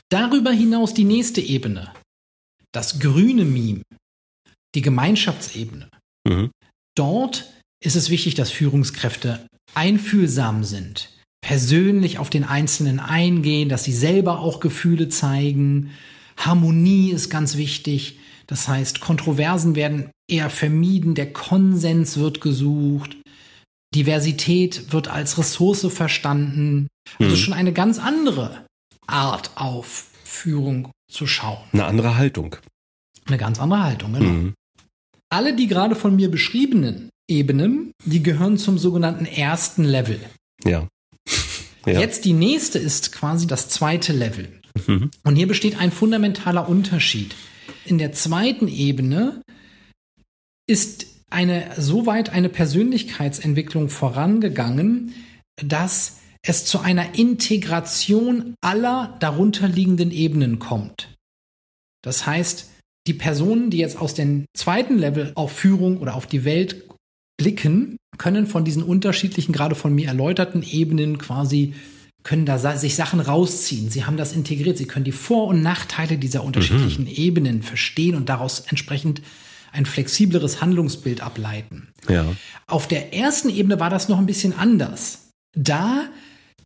Darüber 0.09 0.51
hinaus 0.51 0.93
die 0.93 1.03
nächste 1.03 1.41
Ebene. 1.41 1.91
Das 2.71 2.99
grüne 2.99 3.43
Meme. 3.43 3.81
Die 4.75 4.81
Gemeinschaftsebene. 4.81 5.89
Mhm. 6.25 6.51
Dort 6.95 7.45
ist 7.85 7.95
es 7.95 8.09
wichtig, 8.09 8.35
dass 8.35 8.51
Führungskräfte 8.51 9.47
einfühlsam 9.73 10.63
sind, 10.63 11.09
persönlich 11.41 12.17
auf 12.17 12.29
den 12.29 12.43
Einzelnen 12.43 12.99
eingehen, 12.99 13.69
dass 13.69 13.83
sie 13.83 13.93
selber 13.93 14.39
auch 14.39 14.59
Gefühle 14.59 15.09
zeigen. 15.09 15.91
Harmonie 16.37 17.11
ist 17.11 17.29
ganz 17.29 17.57
wichtig. 17.57 18.19
Das 18.47 18.67
heißt, 18.67 18.99
Kontroversen 18.99 19.75
werden 19.75 20.11
eher 20.29 20.49
vermieden, 20.49 21.15
der 21.15 21.31
Konsens 21.33 22.17
wird 22.17 22.41
gesucht, 22.41 23.17
Diversität 23.93 24.91
wird 24.91 25.07
als 25.07 25.37
Ressource 25.37 25.87
verstanden. 25.89 26.87
Also 27.19 27.35
mhm. 27.35 27.39
schon 27.39 27.53
eine 27.53 27.73
ganz 27.73 27.99
andere 27.99 28.65
Art 29.07 29.51
auf 29.55 30.07
Führung 30.23 30.91
zu 31.11 31.27
schauen. 31.27 31.63
Eine 31.71 31.85
andere 31.85 32.17
Haltung. 32.17 32.55
Eine 33.25 33.37
ganz 33.37 33.59
andere 33.59 33.83
Haltung, 33.83 34.13
genau. 34.13 34.25
Mhm. 34.25 34.53
Alle 35.29 35.55
die 35.55 35.67
gerade 35.67 35.95
von 35.95 36.15
mir 36.15 36.29
beschriebenen 36.29 37.09
Ebenen, 37.27 37.91
die 38.03 38.21
gehören 38.21 38.57
zum 38.57 38.77
sogenannten 38.77 39.25
ersten 39.25 39.83
Level. 39.83 40.19
Ja. 40.63 40.87
ja. 41.85 41.99
Jetzt 41.99 42.25
die 42.25 42.33
nächste 42.33 42.79
ist 42.79 43.11
quasi 43.11 43.47
das 43.47 43.69
zweite 43.69 44.13
Level. 44.13 44.47
Mhm. 44.87 45.11
Und 45.23 45.35
hier 45.35 45.47
besteht 45.47 45.79
ein 45.79 45.91
fundamentaler 45.91 46.67
Unterschied. 46.67 47.35
In 47.85 47.97
der 47.97 48.11
zweiten 48.11 48.67
Ebene 48.67 49.41
ist 50.67 51.07
eine 51.29 51.71
soweit 51.77 52.29
eine 52.29 52.49
Persönlichkeitsentwicklung 52.49 53.89
vorangegangen, 53.89 55.13
dass 55.55 56.17
es 56.41 56.65
zu 56.65 56.79
einer 56.79 57.15
Integration 57.15 58.55
aller 58.61 59.15
darunterliegenden 59.19 60.11
Ebenen 60.11 60.59
kommt. 60.59 61.13
Das 62.03 62.27
heißt, 62.27 62.71
die 63.07 63.13
Personen, 63.13 63.69
die 63.69 63.77
jetzt 63.77 63.97
aus 63.97 64.13
dem 64.13 64.45
zweiten 64.55 64.97
Level 64.97 65.31
auf 65.35 65.51
Führung 65.51 65.99
oder 65.99 66.15
auf 66.15 66.27
die 66.27 66.45
Welt 66.45 66.85
blicken, 67.37 67.97
können 68.17 68.47
von 68.47 68.63
diesen 68.63 68.83
unterschiedlichen, 68.83 69.51
gerade 69.51 69.75
von 69.75 69.93
mir 69.93 70.07
erläuterten 70.07 70.63
Ebenen 70.63 71.17
quasi 71.17 71.73
können 72.23 72.45
da 72.45 72.57
sich 72.57 72.95
Sachen 72.95 73.19
rausziehen. 73.19 73.89
Sie 73.91 74.05
haben 74.05 74.17
das 74.17 74.33
integriert. 74.33 74.77
Sie 74.77 74.87
können 74.87 75.05
die 75.05 75.11
Vor- 75.11 75.47
und 75.47 75.61
Nachteile 75.61 76.17
dieser 76.17 76.43
unterschiedlichen 76.43 77.03
mhm. 77.03 77.11
Ebenen 77.11 77.61
verstehen 77.61 78.15
und 78.15 78.29
daraus 78.29 78.61
entsprechend 78.61 79.21
ein 79.71 79.85
flexibleres 79.85 80.59
Handlungsbild 80.59 81.21
ableiten. 81.21 81.89
Ja. 82.09 82.25
Auf 82.65 82.87
der 82.87 83.13
ersten 83.13 83.49
Ebene 83.49 83.79
war 83.79 83.91
das 83.91 84.09
noch 84.09 84.17
ein 84.17 84.25
bisschen 84.25 84.53
anders. 84.53 85.29
Da 85.55 86.07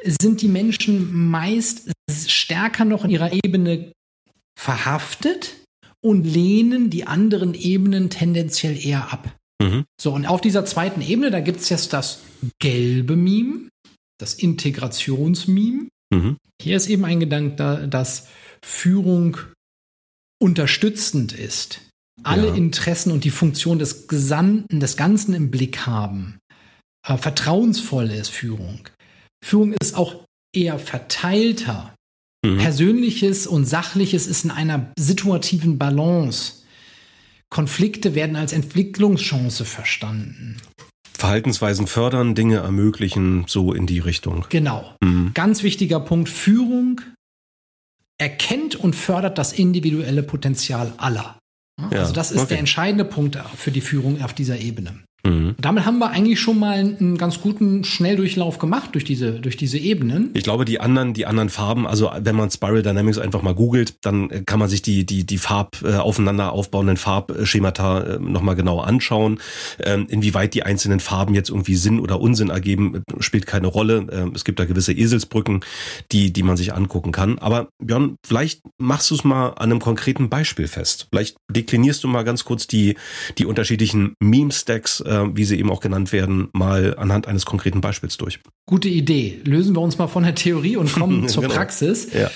sind 0.01 0.41
die 0.41 0.47
Menschen 0.47 1.29
meist 1.29 1.91
stärker 2.09 2.85
noch 2.85 3.03
in 3.03 3.09
ihrer 3.09 3.33
Ebene 3.33 3.91
verhaftet 4.57 5.57
und 6.01 6.23
lehnen 6.23 6.89
die 6.89 7.05
anderen 7.05 7.53
Ebenen 7.53 8.09
tendenziell 8.09 8.77
eher 8.77 9.11
ab. 9.11 9.35
Mhm. 9.61 9.85
So, 9.99 10.13
und 10.13 10.25
auf 10.25 10.41
dieser 10.41 10.65
zweiten 10.65 11.01
Ebene, 11.01 11.31
da 11.31 11.39
gibt 11.41 11.59
es 11.59 11.69
jetzt 11.69 11.93
das 11.93 12.21
gelbe 12.59 13.15
Meme, 13.15 13.69
das 14.17 14.33
Integrationsmeme. 14.33 15.87
Mhm. 16.13 16.37
Hier 16.61 16.77
ist 16.77 16.87
eben 16.87 17.05
ein 17.05 17.19
Gedanke, 17.19 17.87
dass 17.89 18.27
Führung 18.63 19.37
unterstützend 20.41 21.33
ist. 21.33 21.81
Alle 22.23 22.47
ja. 22.47 22.55
Interessen 22.55 23.11
und 23.11 23.23
die 23.23 23.29
Funktion 23.29 23.79
des 23.79 24.07
Gesamten, 24.07 24.79
des 24.79 24.97
Ganzen 24.97 25.33
im 25.33 25.51
Blick 25.51 25.85
haben. 25.85 26.39
äh, 27.07 27.17
vertrauensvoll 27.17 28.11
ist 28.11 28.29
Führung. 28.29 28.87
Führung 29.43 29.73
ist 29.81 29.95
auch 29.95 30.25
eher 30.53 30.79
verteilter. 30.79 31.95
Mhm. 32.45 32.57
Persönliches 32.57 33.47
und 33.47 33.65
Sachliches 33.65 34.27
ist 34.27 34.43
in 34.43 34.51
einer 34.51 34.91
situativen 34.99 35.77
Balance. 35.77 36.58
Konflikte 37.49 38.15
werden 38.15 38.35
als 38.35 38.53
Entwicklungschance 38.53 39.65
verstanden. 39.65 40.57
Verhaltensweisen 41.17 41.87
fördern, 41.87 42.35
Dinge 42.35 42.57
ermöglichen, 42.57 43.45
so 43.47 43.73
in 43.73 43.85
die 43.85 43.99
Richtung. 43.99 44.45
Genau. 44.49 44.95
Mhm. 45.03 45.31
Ganz 45.33 45.63
wichtiger 45.63 45.99
Punkt, 45.99 46.29
Führung 46.29 47.01
erkennt 48.17 48.75
und 48.75 48.95
fördert 48.95 49.37
das 49.37 49.53
individuelle 49.53 50.23
Potenzial 50.23 50.93
aller. 50.97 51.37
Ja, 51.91 51.99
also 51.99 52.13
das 52.13 52.31
ist 52.31 52.39
okay. 52.39 52.49
der 52.49 52.59
entscheidende 52.59 53.05
Punkt 53.05 53.37
für 53.55 53.71
die 53.71 53.81
Führung 53.81 54.21
auf 54.21 54.33
dieser 54.33 54.59
Ebene. 54.59 54.99
Mhm. 55.23 55.55
Damit 55.59 55.85
haben 55.85 55.99
wir 55.99 56.11
eigentlich 56.11 56.39
schon 56.39 56.59
mal 56.59 56.77
einen 56.77 57.17
ganz 57.17 57.41
guten 57.41 57.83
Schnelldurchlauf 57.83 58.57
gemacht 58.57 58.91
durch 58.93 59.03
diese, 59.03 59.33
durch 59.33 59.57
diese 59.57 59.77
Ebenen. 59.77 60.31
Ich 60.33 60.43
glaube, 60.43 60.65
die 60.65 60.79
anderen, 60.79 61.13
die 61.13 61.25
anderen 61.25 61.49
Farben, 61.49 61.87
also 61.87 62.11
wenn 62.19 62.35
man 62.35 62.49
Spiral 62.49 62.81
Dynamics 62.81 63.17
einfach 63.17 63.41
mal 63.41 63.53
googelt, 63.55 63.95
dann 64.05 64.45
kann 64.45 64.59
man 64.59 64.69
sich 64.69 64.81
die, 64.81 65.05
die, 65.05 65.25
die 65.25 65.37
Farb, 65.37 65.81
äh, 65.83 65.95
aufeinander 65.95 66.53
aufbauenden 66.53 66.97
Farbschemata 66.97 68.01
äh, 68.01 68.19
nochmal 68.19 68.55
genau 68.55 68.79
anschauen. 68.79 69.39
Ähm, 69.83 70.07
inwieweit 70.09 70.53
die 70.53 70.63
einzelnen 70.63 70.99
Farben 70.99 71.33
jetzt 71.33 71.49
irgendwie 71.49 71.75
Sinn 71.75 71.99
oder 71.99 72.19
Unsinn 72.21 72.49
ergeben, 72.49 73.03
spielt 73.19 73.45
keine 73.45 73.67
Rolle. 73.67 74.07
Ähm, 74.11 74.31
es 74.35 74.45
gibt 74.45 74.59
da 74.59 74.65
gewisse 74.65 74.93
Eselsbrücken, 74.93 75.61
die, 76.11 76.31
die 76.31 76.43
man 76.43 76.57
sich 76.57 76.73
angucken 76.73 77.11
kann. 77.11 77.39
Aber 77.39 77.69
Björn, 77.79 78.15
vielleicht 78.25 78.61
machst 78.77 79.11
du 79.11 79.15
es 79.15 79.23
mal 79.23 79.49
an 79.49 79.71
einem 79.71 79.79
konkreten 79.79 80.29
Beispiel 80.29 80.67
fest. 80.67 81.07
Vielleicht 81.11 81.37
deklinierst 81.49 82.03
du 82.03 82.07
mal 82.07 82.23
ganz 82.23 82.45
kurz 82.45 82.67
die, 82.67 82.95
die 83.37 83.45
unterschiedlichen 83.45 84.13
Meme-Stacks, 84.19 85.03
äh, 85.09 85.35
wie 85.35 85.43
sie 85.43 85.57
eben 85.57 85.71
auch 85.71 85.79
genannt 85.81 86.11
werden, 86.11 86.49
mal 86.53 86.95
anhand 86.97 87.27
eines 87.27 87.45
konkreten 87.45 87.81
Beispiels 87.81 88.17
durch. 88.17 88.39
Gute 88.65 88.87
Idee. 88.87 89.39
Lösen 89.43 89.75
wir 89.75 89.81
uns 89.81 89.97
mal 89.97 90.07
von 90.07 90.23
der 90.23 90.35
Theorie 90.35 90.77
und 90.77 90.93
kommen 90.93 91.27
zur 91.27 91.43
genau. 91.43 91.55
Praxis. 91.55 92.13
Ja. 92.13 92.29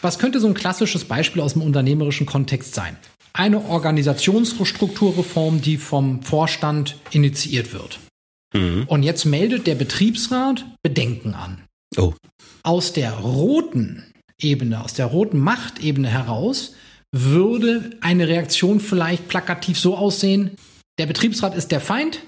Was 0.00 0.18
könnte 0.18 0.40
so 0.40 0.46
ein 0.46 0.54
klassisches 0.54 1.04
Beispiel 1.04 1.42
aus 1.42 1.54
dem 1.54 1.62
unternehmerischen 1.62 2.26
Kontext 2.26 2.74
sein? 2.74 2.96
Eine 3.32 3.64
Organisationsstrukturreform, 3.64 5.60
die 5.60 5.76
vom 5.76 6.22
Vorstand 6.22 6.96
initiiert 7.10 7.72
wird. 7.72 7.98
Mhm. 8.54 8.84
Und 8.86 9.02
jetzt 9.02 9.24
meldet 9.24 9.66
der 9.66 9.74
Betriebsrat 9.74 10.64
Bedenken 10.82 11.34
an. 11.34 11.62
Oh. 11.96 12.14
Aus 12.62 12.92
der 12.92 13.12
roten 13.12 14.04
Ebene, 14.40 14.84
aus 14.84 14.94
der 14.94 15.06
roten 15.06 15.38
Machtebene 15.38 16.08
heraus 16.08 16.74
würde 17.10 17.90
eine 18.00 18.28
Reaktion 18.28 18.80
vielleicht 18.80 19.28
plakativ 19.28 19.78
so 19.78 19.96
aussehen, 19.96 20.52
der 20.98 21.06
Betriebsrat 21.06 21.54
ist 21.54 21.70
der 21.72 21.80
Feind 21.80 22.20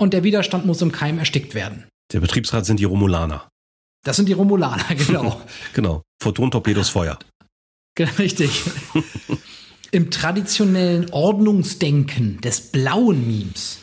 und 0.00 0.14
der 0.14 0.24
Widerstand 0.24 0.64
muss 0.64 0.80
im 0.82 0.92
Keim 0.92 1.18
erstickt 1.18 1.54
werden. 1.54 1.84
Der 2.12 2.20
Betriebsrat 2.20 2.66
sind 2.66 2.80
die 2.80 2.84
Romulaner. 2.84 3.48
Das 4.04 4.16
sind 4.16 4.28
die 4.28 4.32
Romulaner, 4.32 4.84
genau. 4.96 5.40
genau. 5.74 6.02
Photon-Torpedos 6.22 6.88
Feuer. 6.88 7.18
Richtig. 7.98 8.62
Im 9.90 10.10
traditionellen 10.10 11.10
Ordnungsdenken 11.10 12.40
des 12.40 12.72
blauen 12.72 13.26
Memes 13.26 13.78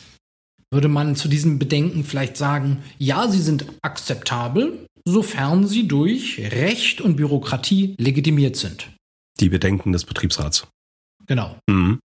würde 0.72 0.88
man 0.88 1.16
zu 1.16 1.28
diesem 1.28 1.58
Bedenken 1.58 2.04
vielleicht 2.04 2.36
sagen, 2.36 2.82
ja, 2.98 3.28
sie 3.28 3.40
sind 3.40 3.66
akzeptabel, 3.82 4.86
sofern 5.04 5.66
sie 5.66 5.86
durch 5.86 6.38
Recht 6.38 7.00
und 7.00 7.16
Bürokratie 7.16 7.94
legitimiert 7.98 8.56
sind. 8.56 8.90
Die 9.38 9.48
Bedenken 9.48 9.92
des 9.92 10.04
Betriebsrats. 10.04 10.66
Genau. 11.26 11.56
Mhm. 11.68 12.00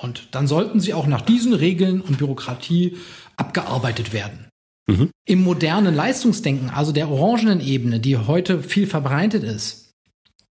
Und 0.00 0.28
dann 0.32 0.46
sollten 0.46 0.80
sie 0.80 0.94
auch 0.94 1.06
nach 1.06 1.22
diesen 1.22 1.54
Regeln 1.54 2.00
und 2.00 2.18
Bürokratie 2.18 2.96
abgearbeitet 3.36 4.12
werden. 4.12 4.48
Mhm. 4.88 5.10
Im 5.26 5.42
modernen 5.42 5.94
Leistungsdenken, 5.94 6.70
also 6.70 6.92
der 6.92 7.10
orangenen 7.10 7.60
Ebene, 7.60 8.00
die 8.00 8.16
heute 8.16 8.62
viel 8.62 8.86
verbreitet 8.86 9.44
ist, 9.44 9.90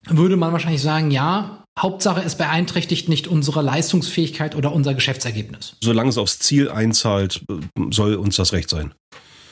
würde 0.08 0.38
man 0.38 0.52
wahrscheinlich 0.52 0.82
sagen, 0.82 1.12
ja, 1.12 1.64
Hauptsache 1.78 2.22
es 2.22 2.36
beeinträchtigt 2.36 3.08
nicht 3.08 3.28
unsere 3.28 3.62
Leistungsfähigkeit 3.62 4.56
oder 4.56 4.74
unser 4.74 4.94
Geschäftsergebnis. 4.94 5.76
Solange 5.82 6.10
es 6.10 6.18
aufs 6.18 6.40
Ziel 6.40 6.70
einzahlt, 6.70 7.44
soll 7.92 8.16
uns 8.16 8.36
das 8.36 8.54
recht 8.54 8.70
sein. 8.70 8.94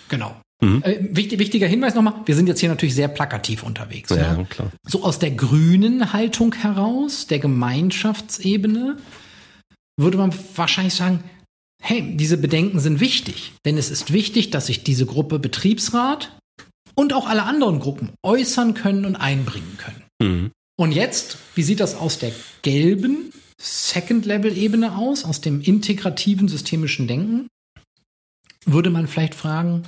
Genau. 0.09 0.35
Mhm. 0.61 0.81
Äh, 0.83 0.97
wichtig, 1.11 1.39
wichtiger 1.39 1.67
Hinweis 1.67 1.95
nochmal, 1.95 2.15
wir 2.25 2.35
sind 2.35 2.47
jetzt 2.47 2.59
hier 2.59 2.69
natürlich 2.69 2.95
sehr 2.95 3.07
plakativ 3.07 3.63
unterwegs. 3.63 4.09
Ja, 4.09 4.17
ja, 4.17 4.43
klar. 4.43 4.71
So 4.85 5.03
aus 5.03 5.19
der 5.19 5.31
grünen 5.31 6.11
Haltung 6.11 6.53
heraus, 6.53 7.27
der 7.27 7.39
Gemeinschaftsebene, 7.39 8.97
würde 9.99 10.17
man 10.17 10.33
wahrscheinlich 10.55 10.93
sagen, 10.93 11.23
hey, 11.81 12.15
diese 12.15 12.37
Bedenken 12.37 12.79
sind 12.79 12.99
wichtig, 12.99 13.53
denn 13.65 13.77
es 13.77 13.89
ist 13.89 14.11
wichtig, 14.11 14.49
dass 14.49 14.67
sich 14.67 14.83
diese 14.83 15.05
Gruppe 15.05 15.39
Betriebsrat 15.39 16.37
und 16.95 17.13
auch 17.13 17.27
alle 17.27 17.43
anderen 17.43 17.79
Gruppen 17.79 18.11
äußern 18.23 18.73
können 18.73 19.05
und 19.05 19.15
einbringen 19.15 19.77
können. 19.77 20.03
Mhm. 20.21 20.51
Und 20.77 20.91
jetzt, 20.93 21.37
wie 21.55 21.63
sieht 21.63 21.79
das 21.81 21.95
aus 21.95 22.19
der 22.19 22.31
gelben 22.61 23.33
Second-Level-Ebene 23.61 24.97
aus, 24.97 25.25
aus 25.25 25.41
dem 25.41 25.61
integrativen 25.61 26.47
systemischen 26.47 27.07
Denken? 27.07 27.47
Würde 28.65 28.89
man 28.89 29.07
vielleicht 29.07 29.35
fragen, 29.35 29.83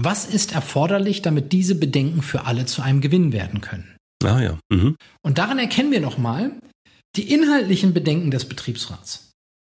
was 0.00 0.26
ist 0.26 0.52
erforderlich, 0.52 1.22
damit 1.22 1.52
diese 1.52 1.74
Bedenken 1.74 2.22
für 2.22 2.44
alle 2.44 2.66
zu 2.66 2.82
einem 2.82 3.00
Gewinn 3.00 3.32
werden 3.32 3.60
können? 3.60 3.96
Ah 4.22 4.40
ja. 4.40 4.58
Mhm. 4.68 4.96
Und 5.22 5.38
daran 5.38 5.58
erkennen 5.58 5.90
wir 5.90 6.00
nochmal, 6.00 6.52
die 7.18 7.32
inhaltlichen 7.32 7.92
Bedenken 7.92 8.30
des 8.30 8.44
Betriebsrats 8.44 9.32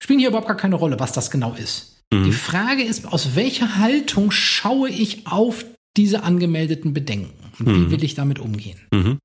spielen 0.03 0.19
hier 0.19 0.29
überhaupt 0.29 0.47
gar 0.47 0.57
keine 0.57 0.75
Rolle, 0.75 0.99
was 0.99 1.13
das 1.13 1.31
genau 1.31 1.53
ist. 1.53 2.03
Mhm. 2.13 2.25
Die 2.25 2.31
Frage 2.31 2.83
ist, 2.83 3.07
aus 3.07 3.35
welcher 3.35 3.77
Haltung 3.77 4.31
schaue 4.31 4.89
ich 4.89 5.25
auf 5.25 5.65
diese 5.95 6.23
angemeldeten 6.23 6.93
Bedenken 6.93 7.51
und 7.59 7.67
mhm. 7.67 7.85
wie 7.87 7.91
will 7.91 8.03
ich 8.03 8.15
damit 8.15 8.39
umgehen? 8.39 8.79
Mhm. 8.93 9.19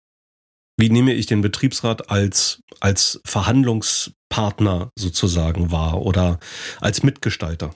Wie 0.77 0.91
nehme 0.91 1.15
ich 1.15 1.27
den 1.27 1.41
Betriebsrat 1.41 2.11
als, 2.11 2.61
als 2.81 3.21
Verhandlungspartner 3.25 4.91
sozusagen 4.99 5.71
wahr 5.71 6.03
oder 6.03 6.39
als 6.81 7.03
Mitgestalter? 7.03 7.75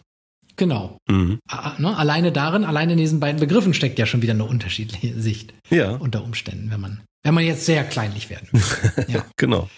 Genau. 0.57 0.99
Mhm. 1.09 1.39
Ne, 1.79 1.97
alleine 1.97 2.33
darin, 2.33 2.65
alleine 2.65 2.93
in 2.93 2.99
diesen 2.99 3.21
beiden 3.21 3.41
Begriffen 3.41 3.75
steckt 3.75 4.01
ja 4.01 4.07
schon 4.07 4.23
wieder 4.23 4.35
eine 4.35 4.45
unterschiedliche 4.45 5.21
Sicht. 5.21 5.55
Ja. 5.71 5.93
Unter 5.93 6.25
Umständen, 6.25 6.73
wenn 6.73 6.81
man, 6.81 7.01
wenn 7.23 7.35
man 7.35 7.45
jetzt 7.45 7.67
sehr 7.67 7.85
kleinlich 7.85 8.31
werden 8.31 8.49
will. 8.53 9.07
Ja. 9.09 9.25
genau. 9.37 9.69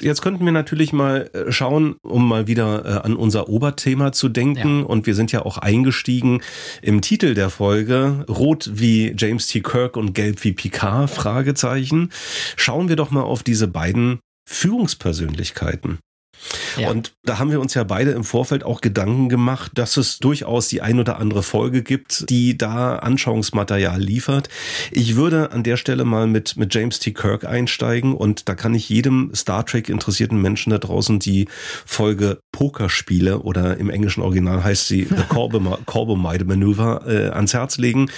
Jetzt 0.00 0.22
könnten 0.22 0.44
wir 0.44 0.52
natürlich 0.52 0.92
mal 0.92 1.30
äh, 1.34 1.52
schauen, 1.52 1.96
um 2.02 2.26
mal 2.26 2.46
wieder 2.46 2.84
äh, 2.84 3.06
an 3.06 3.16
unser 3.16 3.48
Oberthema 3.48 4.12
zu 4.12 4.28
denken. 4.28 4.80
Ja. 4.80 4.86
Und 4.86 5.06
wir 5.06 5.14
sind 5.14 5.30
ja 5.30 5.42
auch 5.44 5.58
eingestiegen 5.58 6.42
im 6.80 7.02
Titel 7.02 7.34
der 7.34 7.50
Folge. 7.50 8.24
Rot 8.28 8.70
wie 8.72 9.14
James 9.16 9.46
T. 9.46 9.60
Kirk 9.60 9.96
und 9.96 10.14
gelb 10.14 10.42
wie 10.44 10.52
Picard? 10.52 11.10
Fragezeichen. 11.10 12.10
Schauen 12.56 12.88
wir 12.88 12.96
doch 12.96 13.10
mal 13.10 13.22
auf 13.22 13.42
diese 13.42 13.68
beiden 13.68 14.20
Führungspersönlichkeiten. 14.48 15.98
Ja. 16.76 16.90
Und 16.90 17.12
da 17.24 17.38
haben 17.38 17.50
wir 17.50 17.60
uns 17.60 17.74
ja 17.74 17.84
beide 17.84 18.12
im 18.12 18.24
Vorfeld 18.24 18.64
auch 18.64 18.80
Gedanken 18.80 19.28
gemacht, 19.28 19.72
dass 19.74 19.96
es 19.96 20.18
durchaus 20.18 20.68
die 20.68 20.82
ein 20.82 20.98
oder 20.98 21.18
andere 21.18 21.42
Folge 21.42 21.82
gibt, 21.82 22.28
die 22.30 22.56
da 22.56 22.96
Anschauungsmaterial 22.96 24.00
liefert. 24.00 24.48
Ich 24.90 25.16
würde 25.16 25.52
an 25.52 25.62
der 25.62 25.76
Stelle 25.76 26.04
mal 26.04 26.26
mit, 26.26 26.56
mit 26.56 26.74
James 26.74 26.98
T. 26.98 27.12
Kirk 27.12 27.44
einsteigen 27.44 28.14
und 28.14 28.48
da 28.48 28.54
kann 28.54 28.74
ich 28.74 28.88
jedem 28.88 29.32
Star 29.34 29.64
Trek 29.66 29.88
interessierten 29.88 30.40
Menschen 30.40 30.70
da 30.70 30.78
draußen 30.78 31.18
die 31.18 31.48
Folge 31.84 32.40
Pokerspiele 32.52 33.40
oder 33.40 33.76
im 33.76 33.90
englischen 33.90 34.22
Original 34.22 34.64
heißt 34.64 34.88
sie 34.88 35.04
The 35.04 35.22
Corbomite 35.28 36.44
Maneuver 36.44 37.02
äh, 37.06 37.28
ans 37.30 37.54
Herz 37.54 37.78
legen. 37.78 38.10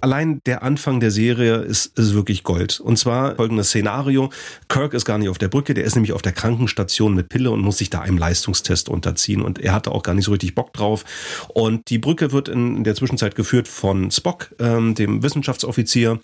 Allein 0.00 0.40
der 0.46 0.62
Anfang 0.62 1.00
der 1.00 1.10
Serie 1.10 1.56
ist, 1.56 1.98
ist 1.98 2.14
wirklich 2.14 2.42
Gold. 2.42 2.80
Und 2.80 2.98
zwar 2.98 3.36
folgendes 3.36 3.68
Szenario. 3.68 4.30
Kirk 4.68 4.94
ist 4.94 5.04
gar 5.04 5.18
nicht 5.18 5.28
auf 5.28 5.38
der 5.38 5.48
Brücke, 5.48 5.74
der 5.74 5.84
ist 5.84 5.94
nämlich 5.94 6.12
auf 6.12 6.22
der 6.22 6.32
Krankenstation 6.32 7.14
mit 7.14 7.28
Pille 7.42 7.50
und 7.50 7.60
muss 7.60 7.78
sich 7.78 7.90
da 7.90 8.00
einem 8.00 8.18
Leistungstest 8.18 8.88
unterziehen. 8.88 9.42
Und 9.42 9.58
er 9.58 9.74
hatte 9.74 9.90
auch 9.90 10.02
gar 10.02 10.14
nicht 10.14 10.24
so 10.24 10.30
richtig 10.30 10.54
Bock 10.54 10.72
drauf. 10.72 11.04
Und 11.48 11.90
die 11.90 11.98
Brücke 11.98 12.32
wird 12.32 12.48
in 12.48 12.84
der 12.84 12.94
Zwischenzeit 12.94 13.34
geführt 13.34 13.68
von 13.68 14.10
Spock, 14.10 14.54
ähm, 14.58 14.94
dem 14.94 15.22
Wissenschaftsoffizier. 15.22 16.20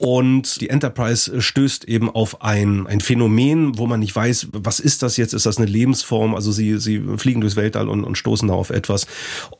Und 0.00 0.62
die 0.62 0.70
Enterprise 0.70 1.42
stößt 1.42 1.84
eben 1.84 2.08
auf 2.08 2.40
ein, 2.42 2.86
ein 2.86 3.00
Phänomen, 3.00 3.76
wo 3.76 3.86
man 3.86 4.00
nicht 4.00 4.16
weiß, 4.16 4.48
was 4.52 4.80
ist 4.80 5.02
das 5.02 5.18
jetzt? 5.18 5.34
Ist 5.34 5.44
das 5.44 5.58
eine 5.58 5.66
Lebensform? 5.66 6.34
Also 6.34 6.52
sie, 6.52 6.78
sie 6.78 7.02
fliegen 7.18 7.42
durchs 7.42 7.56
Weltall 7.56 7.86
und, 7.86 8.04
und 8.04 8.16
stoßen 8.16 8.48
da 8.48 8.54
auf 8.54 8.70
etwas. 8.70 9.06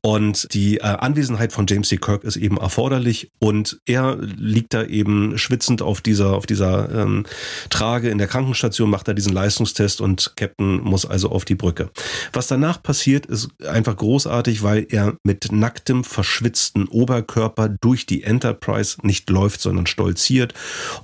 Und 0.00 0.52
die 0.54 0.78
äh, 0.78 0.84
Anwesenheit 0.84 1.52
von 1.52 1.66
James 1.68 1.88
C. 1.88 1.98
Kirk 1.98 2.24
ist 2.24 2.36
eben 2.36 2.56
erforderlich. 2.56 3.30
Und 3.38 3.80
er 3.84 4.16
liegt 4.16 4.72
da 4.72 4.84
eben 4.84 5.36
schwitzend 5.36 5.82
auf 5.82 6.00
dieser, 6.00 6.34
auf 6.34 6.46
dieser 6.46 6.90
ähm, 6.90 7.26
Trage 7.68 8.08
in 8.08 8.16
der 8.16 8.26
Krankenstation, 8.26 8.88
macht 8.88 9.08
da 9.08 9.12
diesen 9.12 9.34
Leistungstest 9.34 10.00
und 10.00 10.32
Captain 10.36 10.80
muss 10.80 11.04
also 11.04 11.30
auf 11.30 11.44
die 11.44 11.54
Brücke. 11.54 11.90
Was 12.32 12.46
danach 12.46 12.82
passiert, 12.82 13.26
ist 13.26 13.50
einfach 13.66 13.96
großartig, 13.96 14.62
weil 14.62 14.86
er 14.88 15.16
mit 15.22 15.52
nacktem, 15.52 16.02
verschwitzten 16.02 16.88
Oberkörper 16.88 17.68
durch 17.68 18.06
die 18.06 18.22
Enterprise 18.22 18.96
nicht 19.02 19.28
läuft, 19.28 19.60
sondern 19.60 19.86
stolz 19.86 20.09
fokussiert. 20.30 20.54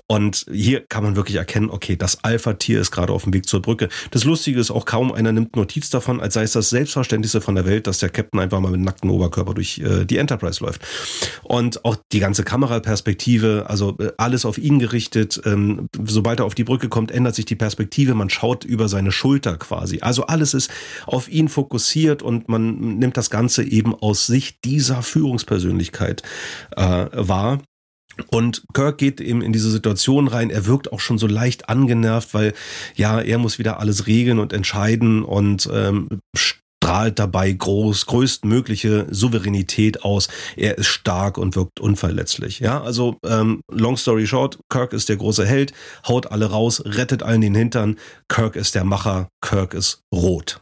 Und 0.07 0.47
hier 0.51 0.85
kann 0.89 1.03
man 1.03 1.17
wirklich 1.17 1.37
erkennen, 1.37 1.71
okay, 1.71 1.97
das 1.97 2.23
Alpha-Tier 2.25 2.81
ist 2.81 2.91
gerade 2.91 3.13
auf 3.13 3.25
dem 3.25 3.35
Weg 3.35 3.49
zur 3.49 3.61
Brücke. 3.61 3.89
Das 4.11 4.25
Lustige 4.25 4.61
ist 4.61 4.71
auch, 4.71 4.85
kaum 4.85 5.13
einer 5.13 5.33
nimmt 5.33 5.57
Notiz 5.57 5.91
davon, 5.91 6.21
als 6.21 6.35
sei 6.35 6.43
es 6.43 6.53
das 6.53 6.71
Selbstverständlichste 6.71 7.41
von 7.41 7.55
der 7.55 7.67
Welt, 7.67 7.87
dass 7.87 7.99
der 7.99 8.09
Captain 8.09 8.41
einfach 8.41 8.61
mal 8.61 8.71
mit 8.71 8.81
nacktem 8.81 9.11
Oberkörper 9.11 9.55
durch 9.55 9.79
äh, 9.79 10.05
die 10.05 10.19
Enterprise 10.19 10.63
läuft. 10.63 10.83
Und 11.43 11.85
auch 11.85 11.97
die 12.13 12.21
ganze 12.21 12.45
Kameraperspektive, 12.45 13.67
also 13.69 13.97
äh, 13.99 14.13
alles 14.17 14.45
auf 14.45 14.59
ihn 14.59 14.79
gerichtet. 14.79 15.41
Ähm, 15.45 15.89
sobald 16.05 16.41
er 16.41 16.47
auf 16.47 16.55
die 16.55 16.65
Brücke 16.65 16.89
kommt, 16.89 17.11
ändert 17.11 17.35
sich 17.35 17.47
die 17.47 17.57
Perspektive. 17.57 18.15
Man 18.15 18.31
schaut 18.31 18.65
über 18.65 18.89
seine 18.89 19.13
Schulter 19.13 19.57
quasi. 19.57 20.01
Also 20.01 20.27
alles 20.27 20.55
ist 20.55 20.71
auf 21.07 21.29
ihn 21.29 21.49
fokussiert 21.49 22.23
und 22.23 22.49
man 22.49 22.99
nimmt 22.99 23.17
das 23.17 23.31
Ganze 23.31 23.65
eben 23.65 23.95
aus 23.95 24.27
Sicht 24.27 24.65
dieser 24.65 25.03
Führungspersönlichkeit 25.03 26.23
äh, 26.77 27.07
wahr. 27.13 27.61
Und 28.29 28.65
Kirk 28.73 28.99
geht 28.99 29.21
eben 29.21 29.43
in 29.43 29.53
diese 29.53 29.71
Situation 29.71 30.29
rein. 30.29 30.51
Er 30.51 30.67
wirkt 30.67 30.93
auch 30.93 31.01
schon 31.01 31.19
so 31.19 31.27
leicht 31.27 31.69
angenervt, 31.69 32.35
weil 32.35 32.55
ja, 32.95 33.21
er 33.21 33.39
muss 33.39 33.59
wieder 33.59 33.81
alles 33.81 34.07
regeln 34.07 34.39
und 34.39 34.53
entscheiden 34.53 35.23
und 35.23 35.69
ähm, 35.73 36.09
strahlt 36.87 37.19
dabei 37.19 37.51
groß, 37.51 38.07
größtmögliche 38.07 39.07
Souveränität 39.11 40.05
aus. 40.05 40.29
Er 40.57 40.79
ist 40.79 40.87
stark 40.87 41.37
und 41.37 41.57
wirkt 41.57 41.81
unverletzlich. 41.81 42.61
Ja, 42.61 42.81
also 42.83 43.17
ähm, 43.25 43.61
long 43.71 43.97
story 43.97 44.27
short, 44.27 44.59
Kirk 44.71 44.93
ist 44.93 45.09
der 45.09 45.17
große 45.17 45.45
Held, 45.45 45.73
haut 46.07 46.31
alle 46.31 46.47
raus, 46.47 46.83
rettet 46.85 47.23
allen 47.23 47.41
den 47.41 47.55
Hintern. 47.55 47.97
Kirk 48.29 48.57
ist 48.57 48.75
der 48.75 48.85
Macher, 48.85 49.29
Kirk 49.41 49.75
ist 49.75 50.01
rot. 50.15 50.61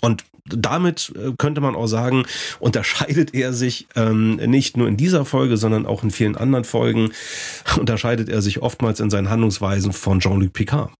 Und 0.00 0.24
damit 0.46 1.12
äh, 1.16 1.32
könnte 1.36 1.60
man 1.60 1.74
auch 1.74 1.86
sagen, 1.86 2.24
unterscheidet 2.60 3.34
er 3.34 3.52
sich 3.52 3.86
ähm, 3.96 4.36
nicht 4.36 4.76
nur 4.76 4.88
in 4.88 4.96
dieser 4.96 5.24
Folge, 5.24 5.56
sondern 5.56 5.86
auch 5.86 6.02
in 6.02 6.10
vielen 6.10 6.36
anderen 6.36 6.64
Folgen, 6.64 7.12
unterscheidet 7.78 8.28
er 8.28 8.42
sich 8.42 8.62
oftmals 8.62 9.00
in 9.00 9.10
seinen 9.10 9.30
Handlungsweisen 9.30 9.92
von 9.92 10.20
Jean-Luc 10.20 10.52
Picard. 10.52 10.90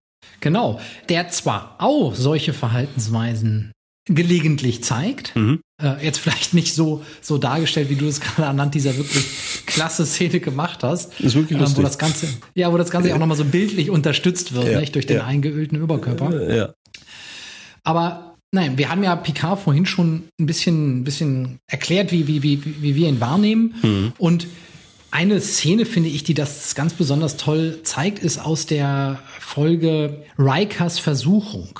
Genau, 0.41 0.79
der 1.09 1.29
zwar 1.29 1.75
auch 1.79 2.15
solche 2.15 2.53
Verhaltensweisen 2.53 3.71
gelegentlich 4.05 4.83
zeigt, 4.83 5.35
mhm. 5.35 5.61
äh, 5.81 6.03
jetzt 6.03 6.17
vielleicht 6.17 6.53
nicht 6.53 6.73
so 6.73 7.03
so 7.21 7.37
dargestellt, 7.37 7.89
wie 7.89 7.95
du 7.95 8.07
es 8.07 8.19
gerade 8.21 8.47
anhand 8.47 8.73
dieser 8.73 8.97
wirklich 8.97 9.25
klasse 9.65 10.05
Szene 10.05 10.39
gemacht 10.39 10.83
hast, 10.83 11.19
ist 11.19 11.35
wirklich 11.35 11.59
lustig. 11.59 11.77
Ähm, 11.77 11.83
wo 11.83 11.87
das 11.87 11.97
ganze, 11.99 12.27
ja, 12.55 12.71
wo 12.71 12.77
das 12.77 12.89
ganze 12.89 13.13
auch 13.13 13.19
nochmal 13.19 13.37
so 13.37 13.45
bildlich 13.45 13.89
unterstützt 13.89 14.53
wird, 14.53 14.67
ja, 14.67 14.79
nicht 14.79 14.95
durch 14.95 15.05
den 15.05 15.17
ja. 15.17 15.25
eingeölten 15.25 15.77
Überkörper. 15.77 16.55
Ja. 16.55 16.73
Aber 17.83 18.28
Nein, 18.51 18.77
wir 18.77 18.89
haben 18.89 19.03
ja 19.03 19.15
Picard 19.15 19.59
vorhin 19.59 19.85
schon 19.85 20.23
ein 20.39 20.45
bisschen, 20.45 20.99
ein 20.99 21.03
bisschen 21.03 21.59
erklärt, 21.67 22.11
wie, 22.11 22.27
wie, 22.27 22.41
wie, 22.41 22.81
wie 22.81 22.95
wir 22.95 23.07
ihn 23.07 23.21
wahrnehmen. 23.21 23.75
Mhm. 23.83 24.13
Und 24.17 24.47
eine 25.11 25.39
Szene, 25.39 25.85
finde 25.85 26.09
ich, 26.09 26.23
die 26.23 26.33
das 26.33 26.73
ganz 26.73 26.93
besonders 26.93 27.37
toll 27.37 27.79
zeigt, 27.83 28.19
ist 28.19 28.39
aus 28.39 28.65
der 28.65 29.19
Folge 29.39 30.23
Rikers 30.37 30.99
Versuchung. 30.99 31.79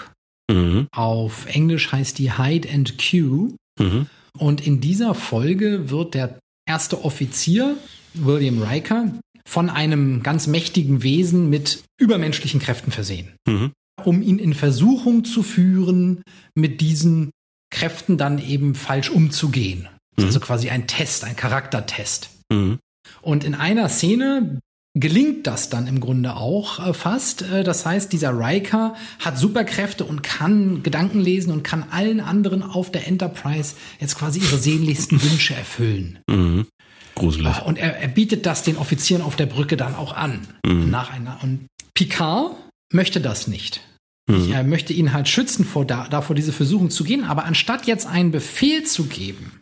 Mhm. 0.51 0.87
Auf 0.91 1.47
Englisch 1.47 1.91
heißt 1.91 2.19
die 2.19 2.37
Hide 2.37 2.69
and 2.71 2.97
Q. 2.97 3.55
Mhm. 3.79 4.07
Und 4.37 4.65
in 4.65 4.79
dieser 4.79 5.15
Folge 5.15 5.89
wird 5.89 6.13
der 6.13 6.39
erste 6.67 7.03
Offizier, 7.03 7.77
William 8.13 8.61
Riker, 8.61 9.11
von 9.43 9.71
einem 9.71 10.21
ganz 10.21 10.45
mächtigen 10.45 11.01
Wesen 11.01 11.49
mit 11.49 11.83
übermenschlichen 11.99 12.59
Kräften 12.59 12.91
versehen. 12.91 13.29
Mhm 13.47 13.71
um 14.05 14.21
ihn 14.21 14.39
in 14.39 14.53
Versuchung 14.53 15.23
zu 15.25 15.43
führen, 15.43 16.23
mit 16.55 16.81
diesen 16.81 17.31
Kräften 17.71 18.17
dann 18.17 18.39
eben 18.39 18.75
falsch 18.75 19.09
umzugehen. 19.09 19.87
Mhm. 20.17 20.25
Also 20.25 20.39
quasi 20.39 20.69
ein 20.69 20.87
Test, 20.87 21.23
ein 21.23 21.35
Charaktertest. 21.35 22.29
Mhm. 22.51 22.79
Und 23.21 23.43
in 23.43 23.55
einer 23.55 23.89
Szene 23.89 24.59
gelingt 24.97 25.45
das 25.47 25.69
dann 25.69 25.87
im 25.87 25.99
Grunde 25.99 26.35
auch 26.35 26.85
äh, 26.85 26.93
fast. 26.93 27.43
Äh, 27.43 27.63
das 27.63 27.85
heißt, 27.85 28.11
dieser 28.11 28.37
Riker 28.37 28.95
hat 29.19 29.37
Superkräfte 29.37 30.03
und 30.03 30.23
kann 30.23 30.83
Gedanken 30.83 31.19
lesen 31.19 31.51
und 31.51 31.63
kann 31.63 31.85
allen 31.91 32.19
anderen 32.19 32.63
auf 32.63 32.91
der 32.91 33.07
Enterprise 33.07 33.75
jetzt 33.99 34.17
quasi 34.17 34.39
ihre 34.39 34.57
sehnlichsten 34.57 35.21
Wünsche 35.23 35.53
erfüllen. 35.53 36.19
Mhm. 36.29 36.67
Gruselig. 37.15 37.61
Und 37.65 37.77
er, 37.77 37.97
er, 37.97 38.07
bietet 38.07 38.45
das 38.45 38.63
den 38.63 38.77
Offizieren 38.77 39.21
auf 39.21 39.35
der 39.35 39.45
Brücke 39.45 39.75
dann 39.75 39.95
auch 39.95 40.13
an. 40.15 40.47
Mhm. 40.65 40.89
Nach 40.89 41.11
einer. 41.11 41.39
Und 41.43 41.67
Picard 41.93 42.55
möchte 42.93 43.19
das 43.19 43.47
nicht. 43.47 43.81
Ich 44.29 44.49
mhm. 44.49 44.53
äh, 44.53 44.63
möchte 44.63 44.93
ihn 44.93 45.11
halt 45.11 45.27
schützen 45.27 45.65
vor 45.65 45.85
da, 45.85 46.07
davor, 46.07 46.35
diese 46.35 46.53
Versuchung 46.53 46.91
zu 46.91 47.03
gehen. 47.03 47.23
Aber 47.23 47.45
anstatt 47.45 47.87
jetzt 47.87 48.05
einen 48.05 48.31
Befehl 48.31 48.83
zu 48.83 49.05
geben 49.05 49.59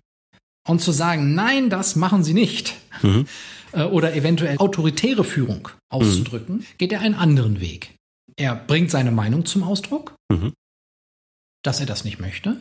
und 0.67 0.81
zu 0.81 0.91
sagen, 0.91 1.33
nein, 1.33 1.69
das 1.69 1.95
machen 1.95 2.23
Sie 2.23 2.33
nicht, 2.33 2.75
mhm. 3.01 3.25
äh, 3.71 3.83
oder 3.83 4.13
eventuell 4.13 4.57
autoritäre 4.57 5.23
Führung 5.23 5.69
auszudrücken, 5.89 6.57
mhm. 6.57 6.65
geht 6.77 6.91
er 6.91 6.99
einen 6.99 7.15
anderen 7.15 7.61
Weg. 7.61 7.93
Er 8.35 8.55
bringt 8.55 8.91
seine 8.91 9.11
Meinung 9.11 9.45
zum 9.45 9.63
Ausdruck, 9.63 10.15
mhm. 10.29 10.53
dass 11.63 11.79
er 11.79 11.85
das 11.85 12.03
nicht 12.03 12.19
möchte. 12.19 12.57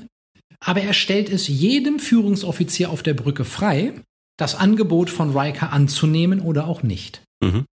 Aber 0.61 0.81
er 0.81 0.95
stellt 0.95 1.29
es 1.29 1.49
jedem 1.49 1.99
Führungsoffizier 1.99 2.91
auf 2.91 3.03
der 3.03 3.15
Brücke 3.15 3.45
frei, 3.45 4.01
das 4.39 4.55
Angebot 4.55 5.11
von 5.11 5.37
Riker 5.37 5.73
anzunehmen 5.73 6.41
oder 6.41 6.69
auch 6.69 6.83
nicht. 6.83 7.23
Mhm. 7.43 7.67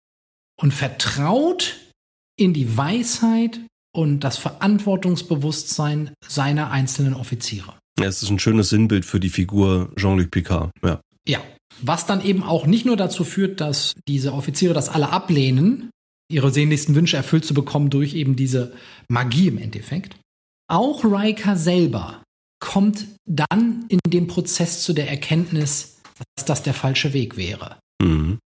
Und 0.60 0.74
vertraut 0.74 1.76
in 2.36 2.52
die 2.52 2.76
Weisheit 2.76 3.60
und 3.94 4.20
das 4.20 4.36
Verantwortungsbewusstsein 4.38 6.10
seiner 6.26 6.70
einzelnen 6.70 7.14
Offiziere. 7.14 7.74
Ja, 7.98 8.06
es 8.06 8.22
ist 8.22 8.30
ein 8.30 8.38
schönes 8.38 8.70
Sinnbild 8.70 9.04
für 9.04 9.20
die 9.20 9.28
Figur 9.28 9.92
Jean-Luc 9.96 10.30
Picard. 10.30 10.70
Ja. 10.84 11.00
ja, 11.26 11.40
was 11.80 12.06
dann 12.06 12.24
eben 12.24 12.42
auch 12.42 12.66
nicht 12.66 12.86
nur 12.86 12.96
dazu 12.96 13.24
führt, 13.24 13.60
dass 13.60 13.94
diese 14.08 14.32
Offiziere 14.32 14.74
das 14.74 14.88
alle 14.88 15.10
ablehnen, 15.10 15.90
ihre 16.30 16.50
sehnlichsten 16.50 16.94
Wünsche 16.94 17.16
erfüllt 17.16 17.44
zu 17.44 17.54
bekommen 17.54 17.90
durch 17.90 18.14
eben 18.14 18.34
diese 18.34 18.72
Magie 19.08 19.48
im 19.48 19.58
Endeffekt. 19.58 20.16
Auch 20.68 21.04
Riker 21.04 21.56
selber 21.56 22.22
kommt 22.58 23.06
dann 23.28 23.84
in 23.88 24.00
dem 24.06 24.26
Prozess 24.26 24.82
zu 24.82 24.92
der 24.92 25.08
Erkenntnis, 25.08 26.00
dass 26.34 26.44
das 26.46 26.62
der 26.62 26.74
falsche 26.74 27.12
Weg 27.12 27.36
wäre. 27.36 27.78
Mhm. 28.02 28.38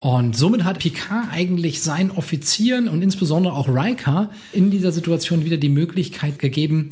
Und 0.00 0.36
somit 0.36 0.62
hat 0.64 0.78
Picard 0.78 1.28
eigentlich 1.32 1.82
seinen 1.82 2.12
Offizieren 2.12 2.88
und 2.88 3.02
insbesondere 3.02 3.54
auch 3.54 3.68
Riker 3.68 4.30
in 4.52 4.70
dieser 4.70 4.92
Situation 4.92 5.44
wieder 5.44 5.56
die 5.56 5.68
Möglichkeit 5.68 6.38
gegeben, 6.38 6.90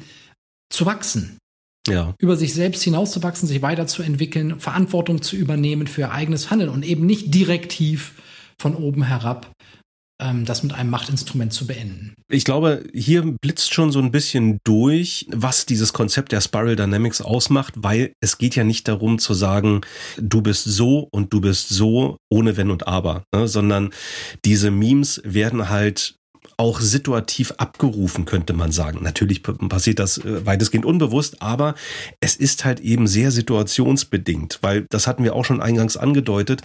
zu 0.70 0.86
wachsen. 0.86 1.38
Ja. 1.86 2.14
Über 2.18 2.36
sich 2.36 2.52
selbst 2.52 2.82
hinauszuwachsen, 2.82 3.46
sich 3.46 3.62
weiterzuentwickeln, 3.62 4.58
Verantwortung 4.58 5.22
zu 5.22 5.36
übernehmen 5.36 5.86
für 5.86 6.02
ihr 6.02 6.12
eigenes 6.12 6.50
Handeln 6.50 6.70
und 6.70 6.84
eben 6.84 7.06
nicht 7.06 7.32
direktiv 7.32 8.14
von 8.58 8.74
oben 8.74 9.04
herab 9.04 9.52
das 10.18 10.62
mit 10.62 10.72
einem 10.72 10.90
Machtinstrument 10.90 11.52
zu 11.52 11.66
beenden. 11.66 12.14
Ich 12.30 12.44
glaube, 12.44 12.84
hier 12.94 13.22
blitzt 13.22 13.74
schon 13.74 13.92
so 13.92 13.98
ein 13.98 14.10
bisschen 14.10 14.58
durch, 14.64 15.26
was 15.30 15.66
dieses 15.66 15.92
Konzept 15.92 16.32
der 16.32 16.40
Spiral 16.40 16.74
Dynamics 16.74 17.20
ausmacht, 17.20 17.74
weil 17.76 18.12
es 18.20 18.38
geht 18.38 18.56
ja 18.56 18.64
nicht 18.64 18.88
darum 18.88 19.18
zu 19.18 19.34
sagen, 19.34 19.82
du 20.16 20.40
bist 20.40 20.64
so 20.64 21.08
und 21.12 21.32
du 21.32 21.40
bist 21.40 21.68
so 21.68 22.16
ohne 22.30 22.56
Wenn 22.56 22.70
und 22.70 22.86
Aber, 22.86 23.24
ne? 23.34 23.46
sondern 23.46 23.90
diese 24.44 24.70
Memes 24.70 25.20
werden 25.24 25.68
halt 25.68 26.16
auch 26.58 26.80
situativ 26.80 27.52
abgerufen, 27.58 28.24
könnte 28.24 28.54
man 28.54 28.72
sagen. 28.72 29.00
Natürlich 29.02 29.42
passiert 29.42 29.98
das 29.98 30.18
äh, 30.18 30.46
weitestgehend 30.46 30.86
unbewusst, 30.86 31.42
aber 31.42 31.74
es 32.20 32.36
ist 32.36 32.64
halt 32.64 32.80
eben 32.80 33.06
sehr 33.06 33.30
situationsbedingt, 33.30 34.60
weil 34.62 34.86
das 34.88 35.06
hatten 35.06 35.22
wir 35.22 35.34
auch 35.34 35.44
schon 35.44 35.60
eingangs 35.60 35.96
angedeutet. 35.96 36.62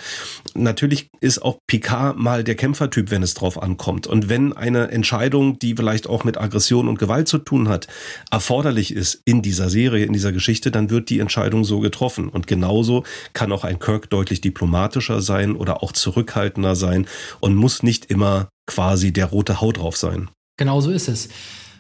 Natürlich 0.54 1.10
ist 1.20 1.42
auch 1.42 1.58
Picard 1.68 2.18
mal 2.18 2.44
der 2.44 2.56
Kämpfertyp, 2.56 3.12
wenn 3.12 3.22
es 3.22 3.34
drauf 3.34 3.62
ankommt. 3.62 4.08
Und 4.08 4.30
wenn 4.30 4.54
eine 4.54 4.92
Entscheidung, 4.92 5.60
die 5.60 5.76
vielleicht 5.76 6.08
auch 6.08 6.24
mit 6.24 6.38
Aggression 6.38 6.88
und 6.88 6.98
Gewalt 6.98 7.28
zu 7.28 7.38
tun 7.38 7.68
hat, 7.68 7.88
erforderlich 8.32 8.94
ist 8.94 9.22
in 9.26 9.42
dieser 9.42 9.70
Serie, 9.70 10.06
in 10.06 10.14
dieser 10.14 10.32
Geschichte, 10.32 10.72
dann 10.72 10.90
wird 10.90 11.10
die 11.10 11.20
Entscheidung 11.20 11.66
so 11.66 11.82
getroffen. 11.82 12.30
Und 12.30 12.48
genauso 12.48 13.04
kann 13.34 13.52
auch 13.52 13.66
ein 13.66 13.80
Kirk 13.80 14.10
deutlich 14.10 14.40
diplomatischer 14.40 15.22
sein 15.22 15.56
oder 15.56 15.84
auch 15.84 15.92
zurückhaltender 15.92 16.76
sein 16.76 17.08
und 17.42 17.56
muss 17.56 17.84
nicht 17.84 18.06
immer 18.06 18.48
quasi 18.72 19.12
der 19.12 19.26
rote 19.26 19.60
Haut 19.60 19.78
drauf 19.78 19.98
sein. 19.98 20.30
Genau 20.58 20.80
so 20.80 20.92
ist 20.92 21.10
es. 21.10 21.30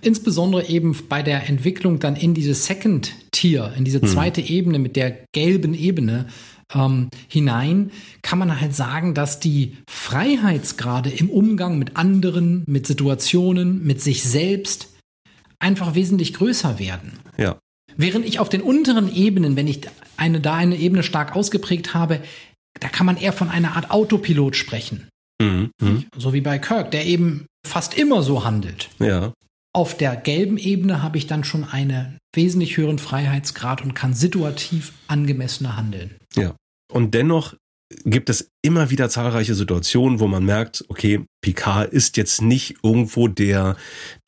Insbesondere 0.01 0.67
eben 0.67 0.97
bei 1.08 1.23
der 1.23 1.47
Entwicklung 1.47 1.99
dann 1.99 2.15
in 2.15 2.34
diese 2.34 2.54
Second 2.54 3.13
Tier, 3.32 3.73
in 3.77 3.86
diese 3.86 4.01
hm. 4.01 4.08
zweite 4.10 4.41
hm. 4.41 4.47
Ebene 4.47 4.80
mit 4.80 4.95
der 4.95 5.25
gelben 5.32 5.73
Ebene 5.73 6.27
ähm, 6.73 7.10
hinein, 7.30 7.91
kann 8.21 8.39
man 8.39 8.60
halt 8.60 8.75
sagen, 8.75 9.13
dass 9.13 9.39
die 9.39 9.77
Freiheitsgrade 9.89 11.10
im 11.10 11.30
Umgang 11.30 11.80
mit 11.80 11.95
anderen, 11.95 12.63
mit 12.67 12.88
Situationen, 12.88 13.86
mit 13.86 14.01
sich 14.01 14.23
selbst 14.23 14.89
einfach 15.60 15.95
wesentlich 15.95 16.34
größer 16.34 16.77
werden. 16.80 17.19
Ja. 17.38 17.60
Während 17.95 18.25
ich 18.25 18.39
auf 18.39 18.49
den 18.49 18.62
unteren 18.62 19.13
Ebenen, 19.13 19.56
wenn 19.56 19.67
ich 19.67 19.82
eine 20.17 20.41
da 20.41 20.56
eine 20.56 20.77
Ebene 20.77 21.04
stark 21.04 21.36
ausgeprägt 21.36 21.93
habe, 21.93 22.21
da 22.80 22.89
kann 22.89 23.06
man 23.06 23.17
eher 23.17 23.34
von 23.34 23.49
einer 23.49 23.75
Art 23.75 23.91
Autopilot 23.91 24.56
sprechen. 24.56 25.08
Mhm, 25.41 25.71
mhm. 25.82 26.06
So 26.15 26.34
wie 26.34 26.41
bei 26.41 26.60
Kirk, 26.60 26.91
der 26.91 27.06
eben 27.06 27.45
fast 27.65 27.97
immer 27.97 28.23
so 28.23 28.43
handelt. 28.43 28.89
Ja. 28.99 29.34
Auf 29.73 29.95
der 29.95 30.15
gelben 30.17 30.58
Ebene 30.58 31.01
habe 31.01 31.17
ich 31.17 31.27
dann 31.27 31.43
schon 31.43 31.63
einen 31.63 32.17
wesentlich 32.36 32.77
höheren 32.77 32.99
Freiheitsgrad 32.99 33.82
und 33.82 33.93
kann 33.93 34.13
situativ 34.13 34.93
angemessener 35.08 35.77
handeln. 35.77 36.17
Ja. 36.36 36.56
Und 36.91 37.13
dennoch 37.13 37.56
gibt 38.04 38.30
es 38.30 38.49
immer 38.62 38.89
wieder 38.89 39.10
zahlreiche 39.10 39.56
Situationen, 39.56 40.19
wo 40.19 40.28
man 40.28 40.43
merkt, 40.45 40.86
okay, 40.88 41.26
Picard 41.41 41.91
ist 41.91 42.17
jetzt 42.17 42.41
nicht 42.43 42.76
irgendwo 42.84 43.28
der, 43.28 43.76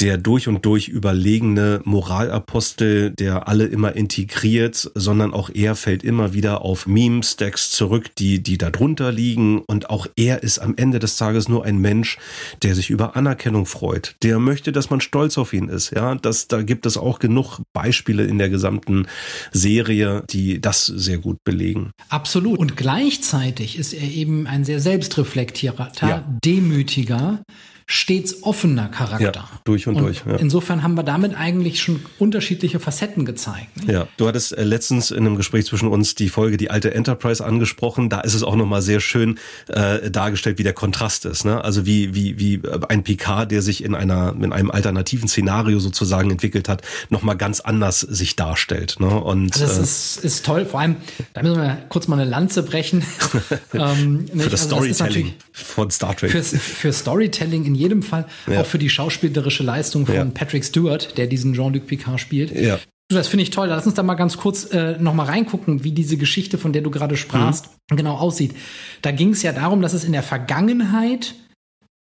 der 0.01 0.17
durch 0.17 0.47
und 0.47 0.65
durch 0.65 0.87
überlegene 0.87 1.81
Moralapostel, 1.85 3.11
der 3.11 3.47
alle 3.47 3.65
immer 3.65 3.95
integriert, 3.95 4.91
sondern 4.95 5.31
auch 5.31 5.51
er 5.53 5.75
fällt 5.75 6.03
immer 6.03 6.33
wieder 6.33 6.63
auf 6.63 6.87
Meme-Stacks 6.87 7.69
zurück, 7.69 8.15
die, 8.15 8.41
die 8.41 8.57
da 8.57 8.71
drunter 8.71 9.11
liegen. 9.11 9.59
Und 9.59 9.91
auch 9.91 10.07
er 10.15 10.41
ist 10.41 10.57
am 10.57 10.73
Ende 10.75 10.97
des 10.97 11.15
Tages 11.17 11.47
nur 11.47 11.63
ein 11.65 11.77
Mensch, 11.77 12.17
der 12.63 12.73
sich 12.73 12.89
über 12.89 13.15
Anerkennung 13.15 13.67
freut, 13.67 14.15
der 14.23 14.39
möchte, 14.39 14.71
dass 14.71 14.89
man 14.89 14.99
stolz 14.99 15.37
auf 15.37 15.53
ihn 15.53 15.69
ist. 15.69 15.91
Ja, 15.91 16.15
das, 16.15 16.47
da 16.47 16.63
gibt 16.63 16.87
es 16.87 16.97
auch 16.97 17.19
genug 17.19 17.59
Beispiele 17.73 18.23
in 18.23 18.39
der 18.39 18.49
gesamten 18.49 19.05
Serie, 19.51 20.23
die 20.31 20.59
das 20.59 20.87
sehr 20.87 21.19
gut 21.19 21.37
belegen. 21.43 21.91
Absolut. 22.09 22.57
Und 22.57 22.75
gleichzeitig 22.75 23.77
ist 23.77 23.93
er 23.93 24.01
eben 24.09 24.22
ein 24.25 24.65
sehr 24.65 24.79
selbstreflektierter, 24.79 25.91
ja. 26.01 26.23
demütiger, 26.43 27.43
stets 27.85 28.43
offener 28.43 28.87
Charakter. 28.87 29.31
Ja, 29.33 29.49
durch 29.63 29.87
und, 29.87 29.95
und 29.95 30.03
durch. 30.03 30.23
Ja. 30.25 30.35
Insofern 30.35 30.83
haben 30.83 30.95
wir 30.95 31.03
damit 31.03 31.37
eigentlich 31.37 31.81
schon 31.81 32.01
unterschiedliche 32.19 32.79
Facetten 32.79 33.25
gezeigt. 33.25 33.75
Nicht? 33.77 33.89
Ja, 33.89 34.07
du 34.17 34.27
hattest 34.27 34.57
äh, 34.57 34.63
letztens 34.63 35.11
in 35.11 35.25
einem 35.25 35.35
Gespräch 35.35 35.65
zwischen 35.65 35.87
uns 35.87 36.15
die 36.15 36.29
Folge 36.29 36.57
Die 36.57 36.69
alte 36.69 36.93
Enterprise 36.93 37.43
angesprochen. 37.43 38.09
Da 38.09 38.21
ist 38.21 38.33
es 38.33 38.43
auch 38.43 38.55
nochmal 38.55 38.81
sehr 38.81 38.99
schön 38.99 39.39
äh, 39.67 40.09
dargestellt, 40.09 40.57
wie 40.57 40.63
der 40.63 40.73
Kontrast 40.73 41.25
ist. 41.25 41.45
Ne? 41.45 41.63
Also 41.63 41.85
wie, 41.85 42.15
wie, 42.15 42.39
wie 42.39 42.61
ein 42.89 43.03
Picard, 43.03 43.51
der 43.51 43.61
sich 43.61 43.83
in 43.83 43.95
einer 43.95 44.33
in 44.41 44.53
einem 44.53 44.71
alternativen 44.71 45.27
Szenario 45.27 45.79
sozusagen 45.79 46.31
entwickelt 46.31 46.69
hat, 46.69 46.81
nochmal 47.09 47.37
ganz 47.37 47.59
anders 47.59 47.99
sich 48.01 48.35
darstellt. 48.35 48.99
Ne? 48.99 49.07
Und, 49.07 49.53
also 49.53 49.65
das 49.65 49.77
äh, 49.77 49.83
ist, 49.83 50.17
ist 50.23 50.45
toll. 50.45 50.65
Vor 50.65 50.79
allem, 50.79 50.95
da 51.33 51.41
müssen 51.43 51.61
wir 51.61 51.77
kurz 51.89 52.07
mal 52.07 52.19
eine 52.19 52.29
Lanze 52.29 52.63
brechen. 52.63 53.03
ähm, 53.73 54.27
für 54.27 54.49
das 54.49 54.63
also 54.63 54.75
Storytelling 54.75 55.33
das 55.51 55.61
von 55.61 55.91
Star 55.91 56.15
Trek. 56.15 56.31
Für, 56.31 56.43
für 56.43 56.93
Storytelling 56.93 57.65
in 57.65 57.72
jedem 57.75 58.01
Fall, 58.01 58.25
ja. 58.47 58.61
auch 58.61 58.65
für 58.65 58.77
die 58.77 58.89
schauspielerische 58.89 59.63
Leistung 59.63 60.05
von 60.05 60.15
ja. 60.15 60.25
Patrick 60.25 60.65
Stewart, 60.65 61.17
der 61.17 61.27
diesen 61.27 61.53
Jean-Luc 61.53 61.87
Picard 61.87 62.19
spielt. 62.19 62.51
Ja. 62.51 62.79
Das 63.09 63.27
finde 63.27 63.43
ich 63.43 63.49
toll. 63.49 63.67
Lass 63.67 63.85
uns 63.85 63.95
da 63.95 64.03
mal 64.03 64.15
ganz 64.15 64.37
kurz 64.37 64.65
äh, 64.73 64.97
noch 64.97 65.13
mal 65.13 65.25
reingucken, 65.25 65.83
wie 65.83 65.91
diese 65.91 66.17
Geschichte, 66.17 66.57
von 66.57 66.73
der 66.73 66.81
du 66.81 66.89
gerade 66.89 67.17
sprachst, 67.17 67.69
mhm. 67.91 67.97
genau 67.97 68.15
aussieht. 68.15 68.55
Da 69.01 69.11
ging 69.11 69.31
es 69.31 69.43
ja 69.43 69.51
darum, 69.51 69.81
dass 69.81 69.93
es 69.93 70.03
in 70.03 70.13
der 70.13 70.23
Vergangenheit 70.23 71.35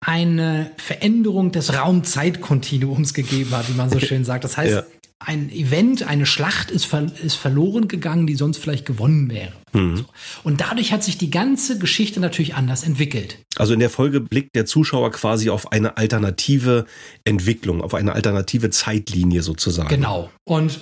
eine 0.05 0.71
Veränderung 0.77 1.51
des 1.51 1.75
Raum-Zeit-Kontinuums 1.75 3.13
gegeben 3.13 3.51
hat, 3.51 3.69
wie 3.69 3.77
man 3.77 3.89
so 3.89 3.99
schön 4.01 4.23
sagt. 4.23 4.43
Das 4.43 4.57
heißt, 4.57 4.73
ja 4.73 4.83
ein 5.23 5.51
Event, 5.51 6.03
eine 6.03 6.25
Schlacht 6.25 6.71
ist, 6.71 6.85
ver 6.85 7.07
ist 7.23 7.35
verloren 7.35 7.87
gegangen, 7.87 8.25
die 8.27 8.35
sonst 8.35 8.57
vielleicht 8.57 8.85
gewonnen 8.85 9.29
wäre. 9.29 9.51
Mhm. 9.73 9.97
So. 9.97 10.05
Und 10.43 10.61
dadurch 10.61 10.91
hat 10.91 11.03
sich 11.03 11.17
die 11.17 11.29
ganze 11.29 11.77
Geschichte 11.77 12.19
natürlich 12.19 12.55
anders 12.55 12.83
entwickelt. 12.83 13.37
Also 13.55 13.73
in 13.73 13.79
der 13.79 13.89
Folge 13.89 14.19
blickt 14.19 14.55
der 14.55 14.65
Zuschauer 14.65 15.11
quasi 15.11 15.49
auf 15.49 15.71
eine 15.71 15.97
alternative 15.97 16.85
Entwicklung, 17.23 17.81
auf 17.81 17.93
eine 17.93 18.13
alternative 18.13 18.69
Zeitlinie 18.71 19.43
sozusagen. 19.43 19.89
Genau. 19.89 20.31
Und 20.43 20.79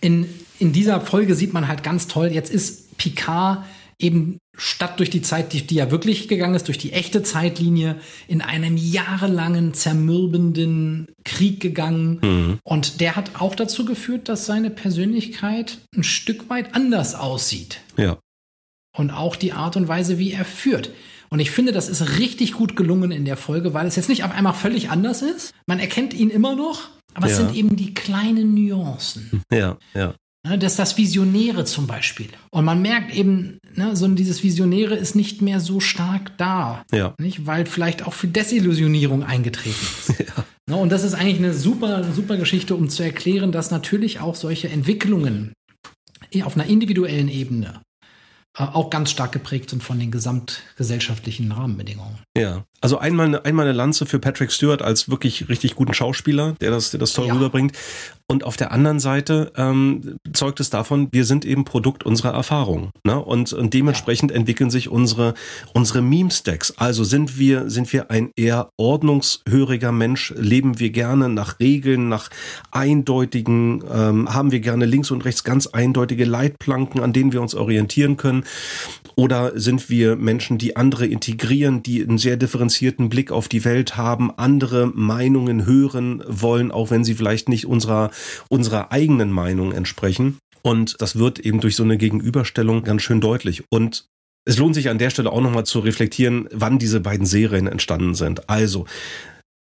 in, 0.00 0.26
in 0.58 0.72
dieser 0.72 1.00
Folge 1.00 1.34
sieht 1.34 1.52
man 1.52 1.68
halt 1.68 1.82
ganz 1.82 2.06
toll, 2.06 2.28
jetzt 2.28 2.50
ist 2.50 2.96
Picard 2.96 3.64
eben 3.98 4.38
statt 4.56 4.98
durch 4.98 5.10
die 5.10 5.22
Zeit, 5.22 5.52
die, 5.52 5.66
die 5.66 5.76
ja 5.76 5.90
wirklich 5.90 6.28
gegangen 6.28 6.54
ist, 6.54 6.68
durch 6.68 6.78
die 6.78 6.92
echte 6.92 7.22
Zeitlinie, 7.22 7.96
in 8.28 8.42
einem 8.42 8.76
jahrelangen 8.76 9.74
zermürbenden 9.74 11.08
Krieg 11.24 11.60
gegangen. 11.60 12.18
Mhm. 12.22 12.58
Und 12.62 13.00
der 13.00 13.16
hat 13.16 13.40
auch 13.40 13.54
dazu 13.54 13.84
geführt, 13.84 14.28
dass 14.28 14.46
seine 14.46 14.70
Persönlichkeit 14.70 15.78
ein 15.96 16.02
Stück 16.02 16.50
weit 16.50 16.74
anders 16.74 17.14
aussieht. 17.14 17.80
Ja. 17.96 18.18
Und 18.96 19.10
auch 19.10 19.36
die 19.36 19.52
Art 19.52 19.76
und 19.76 19.88
Weise, 19.88 20.18
wie 20.18 20.32
er 20.32 20.44
führt. 20.44 20.90
Und 21.30 21.38
ich 21.38 21.52
finde, 21.52 21.70
das 21.70 21.88
ist 21.88 22.18
richtig 22.18 22.54
gut 22.54 22.74
gelungen 22.74 23.12
in 23.12 23.24
der 23.24 23.36
Folge, 23.36 23.72
weil 23.72 23.86
es 23.86 23.94
jetzt 23.94 24.08
nicht 24.08 24.24
auf 24.24 24.32
einmal 24.32 24.54
völlig 24.54 24.90
anders 24.90 25.22
ist. 25.22 25.54
Man 25.66 25.78
erkennt 25.78 26.12
ihn 26.12 26.28
immer 26.28 26.56
noch, 26.56 26.88
aber 27.14 27.28
ja. 27.28 27.32
es 27.32 27.38
sind 27.38 27.54
eben 27.54 27.76
die 27.76 27.94
kleinen 27.94 28.54
Nuancen. 28.54 29.42
Ja, 29.52 29.78
ja. 29.94 30.14
Ne, 30.46 30.58
das 30.58 30.72
ist 30.72 30.78
das 30.78 30.96
Visionäre 30.96 31.66
zum 31.66 31.86
Beispiel. 31.86 32.28
Und 32.50 32.64
man 32.64 32.80
merkt 32.80 33.14
eben, 33.14 33.58
ne, 33.74 33.94
so 33.94 34.08
dieses 34.08 34.42
Visionäre 34.42 34.94
ist 34.94 35.14
nicht 35.14 35.42
mehr 35.42 35.60
so 35.60 35.80
stark 35.80 36.36
da. 36.38 36.82
Ja. 36.92 37.14
Nicht? 37.18 37.46
Weil 37.46 37.66
vielleicht 37.66 38.06
auch 38.06 38.14
für 38.14 38.28
Desillusionierung 38.28 39.22
eingetreten 39.22 39.86
ist. 40.08 40.14
Ja. 40.30 40.44
Ne, 40.68 40.76
und 40.76 40.90
das 40.92 41.02
ist 41.02 41.14
eigentlich 41.14 41.38
eine 41.38 41.54
super, 41.54 42.04
super 42.12 42.36
Geschichte, 42.36 42.74
um 42.76 42.88
zu 42.88 43.02
erklären, 43.02 43.50
dass 43.52 43.70
natürlich 43.70 44.20
auch 44.20 44.36
solche 44.36 44.68
Entwicklungen 44.68 45.52
auf 46.44 46.54
einer 46.54 46.66
individuellen 46.66 47.28
Ebene 47.28 47.80
äh, 48.56 48.62
auch 48.62 48.90
ganz 48.90 49.10
stark 49.10 49.32
geprägt 49.32 49.70
sind 49.70 49.82
von 49.82 49.98
den 49.98 50.10
gesamtgesellschaftlichen 50.10 51.50
Rahmenbedingungen. 51.50 52.18
Ja, 52.36 52.64
also 52.80 52.98
einmal, 52.98 53.40
einmal 53.42 53.66
eine 53.66 53.76
Lanze 53.76 54.06
für 54.06 54.18
Patrick 54.18 54.50
Stewart 54.52 54.80
als 54.80 55.10
wirklich 55.10 55.48
richtig 55.48 55.74
guten 55.74 55.92
Schauspieler, 55.92 56.54
der 56.60 56.70
das, 56.70 56.90
der 56.90 57.00
das 57.00 57.12
toll 57.12 57.26
ja. 57.26 57.34
rüberbringt. 57.34 57.76
Und 58.26 58.44
auf 58.44 58.56
der 58.56 58.70
anderen 58.70 59.00
Seite 59.00 59.52
ähm, 59.56 60.16
zeugt 60.32 60.60
es 60.60 60.70
davon, 60.70 61.08
wir 61.10 61.24
sind 61.24 61.44
eben 61.44 61.64
Produkt 61.64 62.04
unserer 62.04 62.32
Erfahrung. 62.32 62.90
Ne? 63.02 63.18
Und, 63.18 63.52
und 63.52 63.74
dementsprechend 63.74 64.30
ja. 64.30 64.36
entwickeln 64.36 64.70
sich 64.70 64.88
unsere, 64.88 65.34
unsere 65.74 66.00
Meme-Stacks. 66.00 66.74
Also 66.78 67.02
sind 67.02 67.38
wir, 67.40 67.68
sind 67.68 67.92
wir 67.92 68.10
ein 68.12 68.30
eher 68.36 68.70
ordnungshöriger 68.76 69.90
Mensch, 69.90 70.32
leben 70.36 70.78
wir 70.78 70.90
gerne 70.90 71.28
nach 71.28 71.58
Regeln, 71.58 72.08
nach 72.08 72.30
eindeutigen, 72.70 73.82
ähm, 73.92 74.32
haben 74.32 74.52
wir 74.52 74.60
gerne 74.60 74.86
links 74.86 75.10
und 75.10 75.24
rechts 75.24 75.42
ganz 75.42 75.66
eindeutige 75.66 76.24
Leitplanken, 76.24 77.00
an 77.00 77.12
denen 77.12 77.32
wir 77.32 77.42
uns 77.42 77.56
orientieren 77.56 78.16
können. 78.16 78.44
Oder 79.16 79.58
sind 79.58 79.90
wir 79.90 80.14
Menschen, 80.14 80.56
die 80.56 80.76
andere 80.76 81.04
integrieren, 81.04 81.82
die 81.82 82.02
einen 82.02 82.16
sehr 82.16 82.36
differenzierten 82.70 83.08
Blick 83.08 83.32
auf 83.32 83.48
die 83.48 83.64
Welt 83.64 83.96
haben, 83.96 84.30
andere 84.36 84.86
Meinungen 84.86 85.66
hören 85.66 86.22
wollen, 86.26 86.70
auch 86.70 86.90
wenn 86.90 87.04
sie 87.04 87.14
vielleicht 87.14 87.48
nicht 87.48 87.66
unserer 87.66 88.10
unserer 88.48 88.92
eigenen 88.92 89.32
Meinung 89.32 89.72
entsprechen. 89.72 90.38
Und 90.62 90.96
das 91.00 91.16
wird 91.16 91.40
eben 91.40 91.60
durch 91.60 91.74
so 91.74 91.82
eine 91.82 91.96
Gegenüberstellung 91.96 92.84
ganz 92.84 93.02
schön 93.02 93.20
deutlich. 93.20 93.64
Und 93.70 94.06
es 94.44 94.58
lohnt 94.58 94.74
sich 94.74 94.88
an 94.88 94.98
der 94.98 95.10
Stelle 95.10 95.32
auch 95.32 95.40
nochmal 95.40 95.66
zu 95.66 95.80
reflektieren, 95.80 96.48
wann 96.52 96.78
diese 96.78 97.00
beiden 97.00 97.26
Serien 97.26 97.66
entstanden 97.66 98.14
sind. 98.14 98.48
Also, 98.48 98.86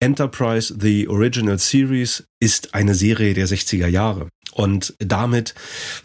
Enterprise, 0.02 0.76
The 0.80 1.08
Original 1.08 1.58
Series, 1.58 2.26
ist 2.42 2.74
eine 2.74 2.96
Serie 2.96 3.34
der 3.34 3.48
60er 3.48 3.88
Jahre. 3.88 4.30
Und 4.54 4.94
damit 5.00 5.54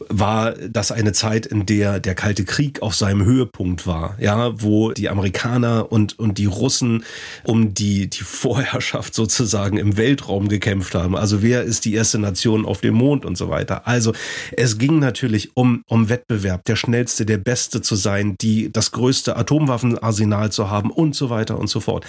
war 0.09 0.53
das 0.53 0.93
eine 0.93 1.13
Zeit, 1.13 1.47
in 1.47 1.67
der 1.67 2.01
der 2.01 2.15
Kalte 2.15 2.45
Krieg 2.45 2.83
auf 2.83 2.95
seinem 2.95 3.25
Höhepunkt 3.25 3.87
war, 3.87 4.17
ja, 4.21 4.61
wo 4.61 4.93
die 4.93 5.09
Amerikaner 5.09 5.91
und, 5.91 6.19
und 6.19 6.39
die 6.39 6.47
Russen 6.47 7.05
um 7.45 7.75
die, 7.75 8.09
die 8.09 8.23
Vorherrschaft 8.23 9.15
sozusagen 9.15 9.79
im 9.79 9.97
Weltraum 9.97 10.49
gekämpft 10.49 10.95
haben. 10.95 11.17
Also 11.17 11.43
wer 11.43 11.63
ist 11.63 11.85
die 11.85 11.95
erste 11.95 12.19
Nation 12.19 12.67
auf 12.67 12.81
dem 12.81 12.95
Mond 12.95 13.25
und 13.25 13.37
so 13.37 13.49
weiter. 13.49 13.87
Also 13.87 14.13
es 14.53 14.79
ging 14.79 14.99
natürlich 14.99 15.57
um, 15.57 15.83
um 15.87 16.09
Wettbewerb, 16.09 16.65
der 16.65 16.77
schnellste, 16.77 17.27
der 17.27 17.39
beste 17.39 17.83
zu 17.83 17.97
sein, 17.97 18.37
die, 18.41 18.71
das 18.71 18.93
größte 18.93 19.37
Atomwaffenarsenal 19.37 20.53
zu 20.53 20.71
haben 20.71 20.91
und 20.91 21.15
so 21.15 21.31
weiter 21.31 21.59
und 21.59 21.69
so 21.69 21.81
fort. 21.81 22.05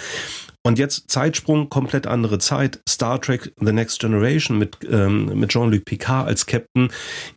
Und 0.66 0.80
jetzt 0.80 1.08
Zeitsprung, 1.12 1.68
komplett 1.68 2.08
andere 2.08 2.40
Zeit. 2.40 2.80
Star 2.88 3.20
Trek 3.20 3.52
The 3.60 3.70
Next 3.70 4.00
Generation 4.00 4.58
mit, 4.58 4.78
ähm, 4.90 5.26
mit 5.38 5.50
Jean-Luc 5.50 5.84
Picard 5.84 6.25
als 6.26 6.46
Captain 6.46 6.90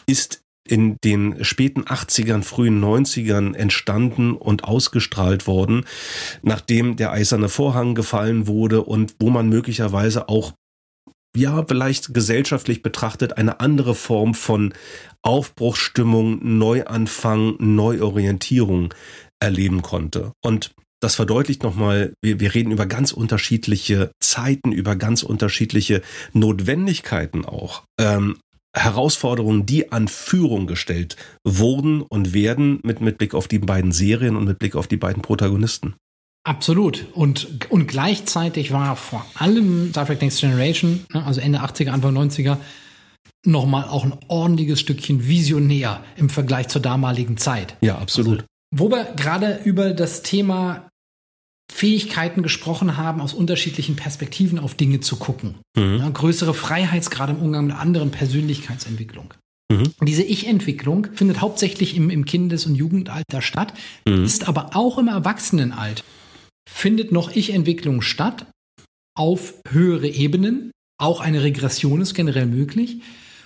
ist 0.06 0.42
in 0.68 0.98
den 1.04 1.44
späten 1.44 1.84
80ern, 1.84 2.44
frühen 2.44 2.84
90ern 2.84 3.56
entstanden 3.56 4.34
und 4.34 4.64
ausgestrahlt 4.64 5.48
worden, 5.48 5.86
nachdem 6.44 6.96
der 6.96 7.12
eiserne 7.12 7.50
Vorhang 7.50 7.96
gefallen 7.96 8.46
wurde 8.46 8.84
und 8.84 9.16
wo 9.20 9.30
man 9.30 9.50
möglicherweise 9.50 10.30
auch 10.30 10.54
ja, 11.36 11.64
vielleicht 11.68 12.14
gesellschaftlich 12.14 12.82
betrachtet 12.82 13.38
eine 13.38 13.60
andere 13.60 13.94
Form 13.94 14.34
von 14.34 14.74
Aufbruchsstimmung, 15.22 16.58
Neuanfang, 16.58 17.56
Neuorientierung 17.60 18.94
erleben 19.40 19.82
konnte. 19.82 20.32
Und 20.44 20.74
das 21.02 21.16
verdeutlicht 21.16 21.64
nochmal, 21.64 22.14
wir, 22.22 22.40
wir 22.40 22.54
reden 22.54 22.72
über 22.72 22.86
ganz 22.86 23.12
unterschiedliche 23.12 24.12
Zeiten, 24.20 24.72
über 24.72 24.96
ganz 24.96 25.24
unterschiedliche 25.24 26.02
Notwendigkeiten 26.34 27.46
auch. 27.46 27.84
Ähm, 28.00 28.38
Herausforderungen, 28.76 29.66
die 29.66 29.92
an 29.92 30.08
Führung 30.08 30.68
gestellt 30.68 31.16
wurden 31.44 32.02
und 32.02 32.34
werden 32.34 32.80
mit, 32.84 33.02
mit 33.02 33.18
Blick 33.18 33.34
auf 33.34 33.48
die 33.48 33.60
beiden 33.60 33.92
Serien 33.92 34.36
und 34.36 34.46
mit 34.46 34.60
Blick 34.60 34.76
auf 34.76 34.88
die 34.88 34.98
beiden 34.98 35.22
Protagonisten. 35.22 35.96
Absolut. 36.44 37.08
Und, 37.14 37.70
und 37.70 37.88
gleichzeitig 37.88 38.72
war 38.72 38.96
vor 38.96 39.26
allem 39.36 39.90
Star 39.90 40.06
Trek 40.06 40.22
Next 40.22 40.40
Generation, 40.40 41.06
ne, 41.14 41.26
also 41.26 41.42
Ende 41.42 41.60
80er, 41.60 41.90
Anfang 41.90 42.16
90er, 42.18 42.58
nochmal 43.46 43.86
auch 43.86 44.04
ein 44.04 44.18
ordentliches 44.28 44.80
Stückchen 44.80 45.28
visionär 45.28 46.04
im 46.16 46.30
Vergleich 46.30 46.68
zur 46.68 46.82
damaligen 46.82 47.38
Zeit. 47.38 47.76
Ja, 47.82 47.98
absolut. 47.98 48.40
Also, 48.40 48.46
wo 48.72 48.90
wir 48.90 49.04
gerade 49.16 49.60
über 49.64 49.94
das 49.94 50.22
Thema 50.22 50.89
Fähigkeiten 51.72 52.44
gesprochen 52.44 52.98
haben, 52.98 53.22
aus 53.22 53.34
unterschiedlichen 53.34 53.96
Perspektiven 53.96 54.60
auf 54.60 54.76
Dinge 54.76 55.00
zu 55.00 55.18
gucken. 55.18 55.56
Mhm. 55.78 55.98
Ja, 56.00 56.10
größere 56.10 56.54
Freiheitsgrade 56.54 57.34
im 57.34 57.40
Umgang 57.40 57.68
mit 57.68 57.76
anderen 57.76 58.12
Persönlichkeitsentwicklung. 58.12 59.34
Mhm. 59.72 59.94
Diese 60.02 60.24
Ich-Entwicklung 60.24 61.08
findet 61.14 61.42
hauptsächlich 61.42 61.96
im, 61.96 62.10
im 62.10 62.26
Kindes- 62.26 62.66
und 62.66 62.76
Jugendalter 62.76 63.42
statt, 63.42 63.74
mhm. 64.06 64.24
ist 64.24 64.48
aber 64.48 64.76
auch 64.76 64.98
im 64.98 65.08
Erwachsenenalter. 65.08 66.04
Findet 66.70 67.12
noch 67.12 67.36
Ich-Entwicklung 67.36 68.02
statt 68.02 68.48
auf 69.16 69.54
höhere 69.70 70.08
Ebenen. 70.08 70.72
Auch 71.00 71.22
eine 71.22 71.44
Regression 71.44 72.02
ist 72.02 72.14
generell 72.14 72.46
möglich. 72.46 73.02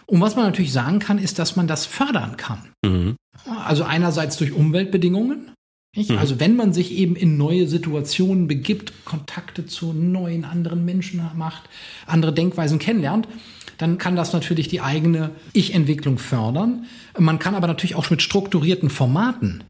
Und 0.05 0.21
was 0.21 0.35
man 0.35 0.45
natürlich 0.45 0.73
sagen 0.73 0.99
kann, 0.99 1.17
ist, 1.17 1.39
dass 1.39 1.55
man 1.55 1.67
das 1.67 1.85
fördern 1.85 2.37
kann. 2.37 2.71
Mhm. 2.85 3.15
Also 3.45 3.83
einerseits 3.83 4.37
durch 4.37 4.51
Umweltbedingungen. 4.51 5.52
Mhm. 5.95 6.17
Also 6.17 6.39
wenn 6.39 6.55
man 6.55 6.73
sich 6.73 6.91
eben 6.91 7.15
in 7.15 7.37
neue 7.37 7.67
Situationen 7.67 8.47
begibt, 8.47 9.05
Kontakte 9.05 9.65
zu 9.65 9.93
neuen 9.93 10.43
anderen 10.45 10.85
Menschen 10.85 11.21
macht, 11.35 11.63
andere 12.05 12.33
Denkweisen 12.33 12.79
kennenlernt, 12.79 13.27
dann 13.77 13.97
kann 13.97 14.15
das 14.15 14.33
natürlich 14.33 14.67
die 14.67 14.81
eigene 14.81 15.31
Ich-Entwicklung 15.53 16.17
fördern. 16.17 16.85
Man 17.17 17.39
kann 17.39 17.55
aber 17.55 17.67
natürlich 17.67 17.95
auch 17.95 18.09
mit 18.09 18.21
strukturierten 18.21 18.89
Formaten 18.89 19.63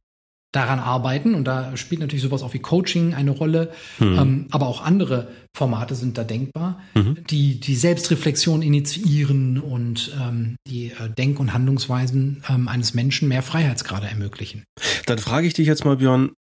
daran 0.53 0.79
arbeiten 0.79 1.35
und 1.35 1.45
da 1.45 1.75
spielt 1.75 1.99
natürlich 1.99 2.21
sowas 2.21 2.43
auch 2.43 2.53
wie 2.53 2.59
Coaching 2.59 3.13
eine 3.13 3.31
Rolle, 3.31 3.71
mhm. 3.99 4.17
ähm, 4.17 4.47
aber 4.51 4.67
auch 4.67 4.81
andere 4.81 5.27
Formate 5.57 5.95
sind 5.95 6.17
da 6.17 6.23
denkbar, 6.23 6.79
mhm. 6.93 7.17
die 7.29 7.59
die 7.59 7.75
Selbstreflexion 7.75 8.61
initiieren 8.61 9.59
und 9.59 10.15
ähm, 10.21 10.55
die 10.67 10.91
äh, 10.91 11.09
Denk- 11.09 11.39
und 11.39 11.53
Handlungsweisen 11.53 12.43
ähm, 12.47 12.67
eines 12.67 12.93
Menschen 12.93 13.27
mehr 13.27 13.41
Freiheitsgrade 13.41 14.07
ermöglichen. 14.07 14.63
Dann 15.07 15.17
frage 15.17 15.47
ich 15.47 15.55
dich 15.55 15.67
jetzt 15.67 15.85
mal, 15.85 15.97
Björn, 15.97 16.31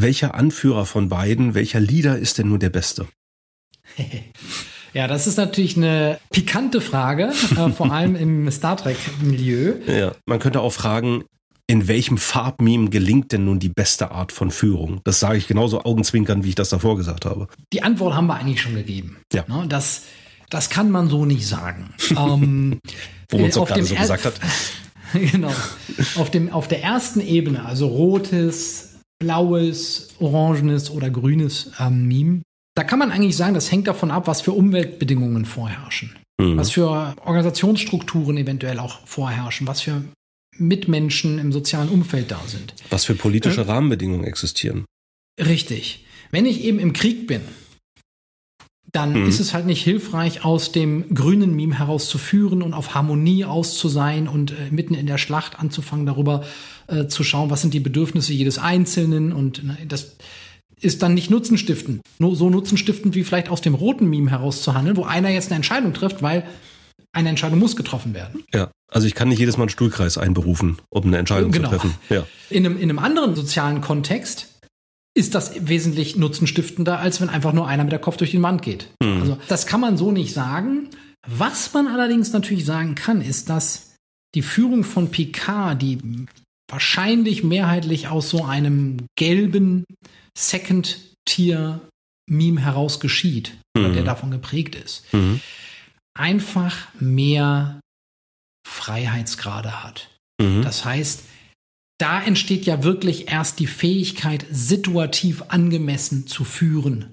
welcher 0.00 0.34
Anführer 0.34 0.86
von 0.86 1.10
beiden, 1.10 1.54
welcher 1.54 1.80
Leader 1.80 2.18
ist 2.18 2.38
denn 2.38 2.48
nun 2.48 2.60
der 2.60 2.70
beste? 2.70 3.06
Ja, 4.94 5.06
das 5.06 5.26
ist 5.26 5.36
natürlich 5.36 5.76
eine 5.76 6.18
pikante 6.30 6.80
Frage, 6.80 7.30
äh, 7.56 7.70
vor 7.70 7.92
allem 7.92 8.16
im 8.16 8.50
Star 8.50 8.74
Trek-Milieu. 8.74 9.74
Ja, 9.86 10.12
man 10.24 10.38
könnte 10.38 10.60
auch 10.60 10.72
fragen, 10.72 11.24
in 11.70 11.86
welchem 11.86 12.16
Farbmeme 12.16 12.88
gelingt 12.88 13.30
denn 13.30 13.44
nun 13.44 13.58
die 13.58 13.68
beste 13.68 14.10
Art 14.10 14.32
von 14.32 14.50
Führung? 14.50 15.00
Das 15.04 15.20
sage 15.20 15.36
ich 15.36 15.46
genauso 15.46 15.84
augenzwinkern, 15.84 16.42
wie 16.42 16.48
ich 16.48 16.54
das 16.54 16.70
davor 16.70 16.96
gesagt 16.96 17.26
habe. 17.26 17.46
Die 17.72 17.82
Antwort 17.82 18.14
haben 18.14 18.26
wir 18.26 18.36
eigentlich 18.36 18.60
schon 18.60 18.74
gegeben. 18.74 19.18
Ja. 19.32 19.44
Ne, 19.46 19.66
das, 19.68 20.04
das 20.48 20.70
kann 20.70 20.90
man 20.90 21.08
so 21.08 21.26
nicht 21.26 21.46
sagen. 21.46 21.90
ähm, 22.10 22.80
Wo 23.30 23.38
man 23.38 23.50
es 23.50 23.58
auch 23.58 23.68
gerade 23.68 23.84
so 23.84 23.94
gesagt 23.94 24.24
hat. 24.24 24.34
genau. 25.12 25.52
Auf, 26.16 26.30
dem, 26.30 26.50
auf 26.50 26.68
der 26.68 26.82
ersten 26.82 27.20
Ebene, 27.20 27.64
also 27.66 27.86
rotes, 27.86 28.96
blaues, 29.18 30.08
orangenes 30.20 30.90
oder 30.90 31.10
grünes 31.10 31.72
ähm, 31.78 32.08
Meme, 32.08 32.42
da 32.74 32.84
kann 32.84 32.98
man 32.98 33.10
eigentlich 33.10 33.36
sagen, 33.36 33.54
das 33.54 33.70
hängt 33.70 33.88
davon 33.88 34.10
ab, 34.10 34.26
was 34.26 34.40
für 34.40 34.52
Umweltbedingungen 34.52 35.44
vorherrschen. 35.44 36.16
Mhm. 36.40 36.56
Was 36.56 36.70
für 36.70 37.14
Organisationsstrukturen 37.24 38.38
eventuell 38.38 38.78
auch 38.78 39.00
vorherrschen, 39.04 39.66
was 39.66 39.82
für 39.82 40.02
Mitmenschen 40.58 41.38
im 41.38 41.52
sozialen 41.52 41.88
Umfeld 41.88 42.30
da 42.30 42.40
sind. 42.46 42.74
Was 42.90 43.04
für 43.04 43.14
politische 43.14 43.62
äh, 43.62 43.64
Rahmenbedingungen 43.64 44.24
existieren. 44.24 44.84
Richtig. 45.40 46.04
Wenn 46.30 46.46
ich 46.46 46.64
eben 46.64 46.78
im 46.78 46.92
Krieg 46.92 47.26
bin, 47.26 47.40
dann 48.90 49.12
mhm. 49.12 49.28
ist 49.28 49.38
es 49.38 49.52
halt 49.52 49.66
nicht 49.66 49.82
hilfreich, 49.82 50.44
aus 50.44 50.72
dem 50.72 51.14
grünen 51.14 51.54
Meme 51.54 51.78
herauszuführen 51.78 52.62
und 52.62 52.72
auf 52.72 52.94
Harmonie 52.94 53.44
auszusein 53.44 54.28
und 54.28 54.52
äh, 54.52 54.70
mitten 54.70 54.94
in 54.94 55.06
der 55.06 55.18
Schlacht 55.18 55.58
anzufangen, 55.58 56.06
darüber 56.06 56.44
äh, 56.86 57.06
zu 57.06 57.22
schauen, 57.22 57.50
was 57.50 57.60
sind 57.60 57.74
die 57.74 57.80
Bedürfnisse 57.80 58.32
jedes 58.32 58.58
Einzelnen 58.58 59.32
und 59.32 59.62
ne, 59.64 59.76
das 59.86 60.16
ist 60.80 61.02
dann 61.02 61.14
nicht 61.14 61.30
nutzenstiftend. 61.30 62.00
Nur 62.18 62.36
so 62.36 62.48
nutzenstiftend 62.50 63.14
wie 63.14 63.24
vielleicht 63.24 63.48
aus 63.50 63.60
dem 63.60 63.74
roten 63.74 64.08
Meme 64.08 64.30
herauszuhandeln, 64.30 64.96
wo 64.96 65.04
einer 65.04 65.28
jetzt 65.28 65.48
eine 65.48 65.56
Entscheidung 65.56 65.92
trifft, 65.92 66.22
weil 66.22 66.44
eine 67.12 67.30
Entscheidung 67.30 67.58
muss 67.58 67.76
getroffen 67.76 68.14
werden. 68.14 68.44
Ja, 68.54 68.70
also 68.90 69.06
ich 69.06 69.14
kann 69.14 69.28
nicht 69.28 69.38
jedes 69.38 69.56
Mal 69.56 69.64
einen 69.64 69.70
Stuhlkreis 69.70 70.18
einberufen, 70.18 70.78
um 70.90 71.04
eine 71.04 71.18
Entscheidung 71.18 71.52
genau. 71.52 71.70
zu 71.70 71.76
treffen. 71.76 71.94
Ja. 72.08 72.26
In, 72.50 72.66
einem, 72.66 72.76
in 72.76 72.90
einem 72.90 72.98
anderen 72.98 73.34
sozialen 73.34 73.80
Kontext 73.80 74.60
ist 75.14 75.34
das 75.34 75.68
wesentlich 75.68 76.16
nutzenstiftender, 76.16 76.98
als 76.98 77.20
wenn 77.20 77.28
einfach 77.28 77.52
nur 77.52 77.66
einer 77.66 77.84
mit 77.84 77.92
der 77.92 77.98
Kopf 77.98 78.16
durch 78.16 78.30
den 78.30 78.42
Wand 78.42 78.62
geht. 78.62 78.88
Mhm. 79.02 79.20
Also 79.20 79.38
das 79.48 79.66
kann 79.66 79.80
man 79.80 79.96
so 79.96 80.12
nicht 80.12 80.32
sagen. 80.32 80.90
Was 81.26 81.74
man 81.74 81.88
allerdings 81.88 82.32
natürlich 82.32 82.64
sagen 82.64 82.94
kann, 82.94 83.20
ist, 83.20 83.50
dass 83.50 83.96
die 84.34 84.42
Führung 84.42 84.84
von 84.84 85.10
Picard, 85.10 85.82
die 85.82 85.98
wahrscheinlich 86.70 87.42
mehrheitlich 87.42 88.08
aus 88.08 88.30
so 88.30 88.44
einem 88.44 88.98
gelben 89.16 89.84
Second-Tier-Meme 90.36 92.60
heraus 92.60 93.00
geschieht, 93.00 93.56
mhm. 93.76 93.94
der 93.94 94.04
davon 94.04 94.30
geprägt 94.30 94.76
ist, 94.76 95.12
mhm 95.12 95.40
einfach 96.18 96.88
mehr 96.98 97.80
Freiheitsgrade 98.66 99.82
hat. 99.82 100.10
Mhm. 100.40 100.62
Das 100.62 100.84
heißt, 100.84 101.24
da 101.98 102.22
entsteht 102.22 102.64
ja 102.64 102.84
wirklich 102.84 103.30
erst 103.30 103.58
die 103.58 103.66
Fähigkeit, 103.66 104.46
situativ 104.50 105.42
angemessen 105.48 106.26
zu 106.26 106.44
führen. 106.44 107.12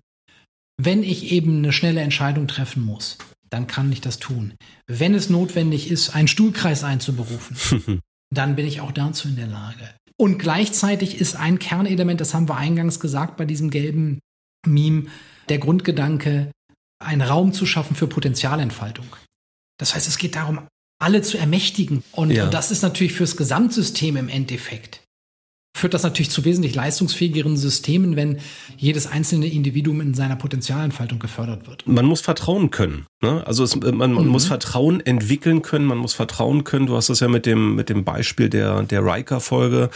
Wenn 0.78 1.04
ich 1.04 1.32
eben 1.32 1.60
eine 1.60 1.74
schnelle 1.74 2.02
Entscheidung 2.02 2.48
treffen 2.48 2.84
muss, 2.84 3.18
dann 3.50 3.68
kann 3.68 3.92
ich 3.92 4.02
das 4.02 4.20
tun. 4.20 4.54
Wenn 4.88 5.16
es 5.16 5.30
notwendig 5.30 5.90
ist, 5.90 6.10
einen 6.10 6.28
Stuhlkreis 6.28 6.84
einzuberufen, 6.84 8.02
dann 8.34 8.56
bin 8.56 8.68
ich 8.68 8.82
auch 8.82 8.92
dazu 8.92 9.28
in 9.28 9.38
der 9.38 9.48
Lage. 9.48 9.90
Und 10.18 10.38
gleichzeitig 10.38 11.20
ist 11.20 11.36
ein 11.36 11.60
Kernelement, 11.60 12.22
das 12.22 12.34
haben 12.34 12.48
wir 12.48 12.58
eingangs 12.58 13.00
gesagt 13.00 13.38
bei 13.38 13.46
diesem 13.46 13.70
gelben 13.70 14.20
Meme, 14.66 15.06
der 15.50 15.58
Grundgedanke, 15.58 16.52
einen 17.00 17.22
Raum 17.22 17.54
zu 17.54 17.66
schaffen 17.66 17.96
für 17.96 18.08
Potenzialentfaltung. 18.08 19.08
Das 19.78 19.96
heißt, 19.96 20.08
es 20.08 20.18
geht 20.18 20.36
darum, 20.36 20.68
alle 21.00 21.22
zu 21.22 21.38
ermächtigen. 21.38 22.04
Und, 22.12 22.32
ja. 22.32 22.46
und 22.46 22.54
das 22.54 22.72
ist 22.72 22.82
natürlich 22.82 23.14
fürs 23.14 23.38
Gesamtsystem 23.38 24.16
im 24.18 24.30
Endeffekt 24.30 25.05
führt 25.76 25.94
das 25.94 26.04
natürlich 26.04 26.30
zu 26.30 26.46
wesentlich 26.46 26.74
leistungsfähigeren 26.74 27.58
Systemen, 27.58 28.16
wenn 28.16 28.38
jedes 28.78 29.08
einzelne 29.08 29.48
Individuum 29.48 30.00
in 30.00 30.14
seiner 30.14 30.38
Potenzialentfaltung 30.38 31.20
gefördert 31.20 31.68
wird. 31.68 31.86
Man 31.86 32.06
muss 32.06 32.22
vertrauen 32.22 32.72
können. 32.72 33.08
Ne? 33.22 33.46
Also 33.46 33.66
es, 33.66 33.76
man, 33.76 33.98
man 33.98 34.14
mhm. 34.14 34.28
muss 34.28 34.46
Vertrauen 34.46 35.06
entwickeln 35.06 35.64
können, 35.64 35.86
man 35.86 35.98
muss 35.98 36.14
vertrauen 36.14 36.64
können. 36.64 36.86
Du 36.86 36.96
hast 36.96 37.10
das 37.10 37.20
ja 37.20 37.28
mit 37.28 37.46
dem, 37.46 37.76
mit 37.76 37.90
dem 37.90 38.06
Beispiel 38.06 38.48
der, 38.48 38.84
der 38.84 39.04
Riker-Folge 39.04 39.90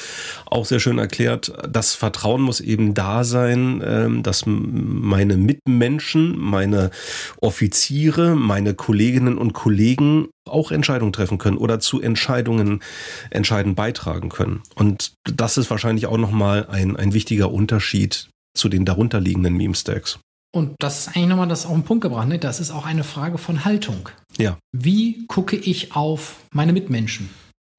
auch 0.47 0.65
sehr 0.65 0.81
schön 0.81 0.97
erklärt. 0.97 1.53
Das 1.69 1.95
Vertrauen 1.95 2.41
muss 2.41 2.59
eben 2.59 2.93
da 2.93 3.23
sein, 3.23 3.81
ähm, 3.85 4.21
dass 4.21 4.43
meine 4.45 5.37
Mitmenschen, 5.37 6.37
meine 6.37 6.91
Offiziere, 7.39 8.35
meine 8.35 8.73
Kolleginnen 8.73 9.37
und 9.37 9.53
Kollegen 9.53 10.27
auch 10.49 10.71
Entscheidungen 10.71 11.13
treffen 11.13 11.37
können 11.37 11.57
oder 11.57 11.79
zu 11.79 12.01
Entscheidungen 12.01 12.81
entscheidend 13.29 13.75
beitragen 13.75 14.29
können. 14.29 14.61
Und 14.75 15.13
das 15.23 15.57
ist 15.57 15.69
wahrscheinlich 15.69 16.07
auch 16.07 16.17
nochmal 16.17 16.67
ein, 16.69 16.95
ein 16.95 17.13
wichtiger 17.13 17.51
Unterschied 17.51 18.29
zu 18.55 18.69
den 18.69 18.85
darunterliegenden 18.85 19.55
Meme-Stacks. 19.55 20.19
Und 20.51 20.75
das 20.79 20.99
ist 20.99 21.07
eigentlich 21.09 21.27
nochmal 21.27 21.47
das 21.47 21.65
auf 21.65 21.73
den 21.73 21.83
Punkt 21.83 22.01
gebracht. 22.01 22.27
Ne? 22.27 22.39
Das 22.39 22.59
ist 22.59 22.71
auch 22.71 22.85
eine 22.85 23.03
Frage 23.03 23.37
von 23.37 23.65
Haltung. 23.65 24.09
Ja. 24.37 24.57
Wie 24.71 25.25
gucke 25.27 25.55
ich 25.55 25.95
auf 25.95 26.37
meine 26.51 26.73
Mitmenschen? 26.73 27.29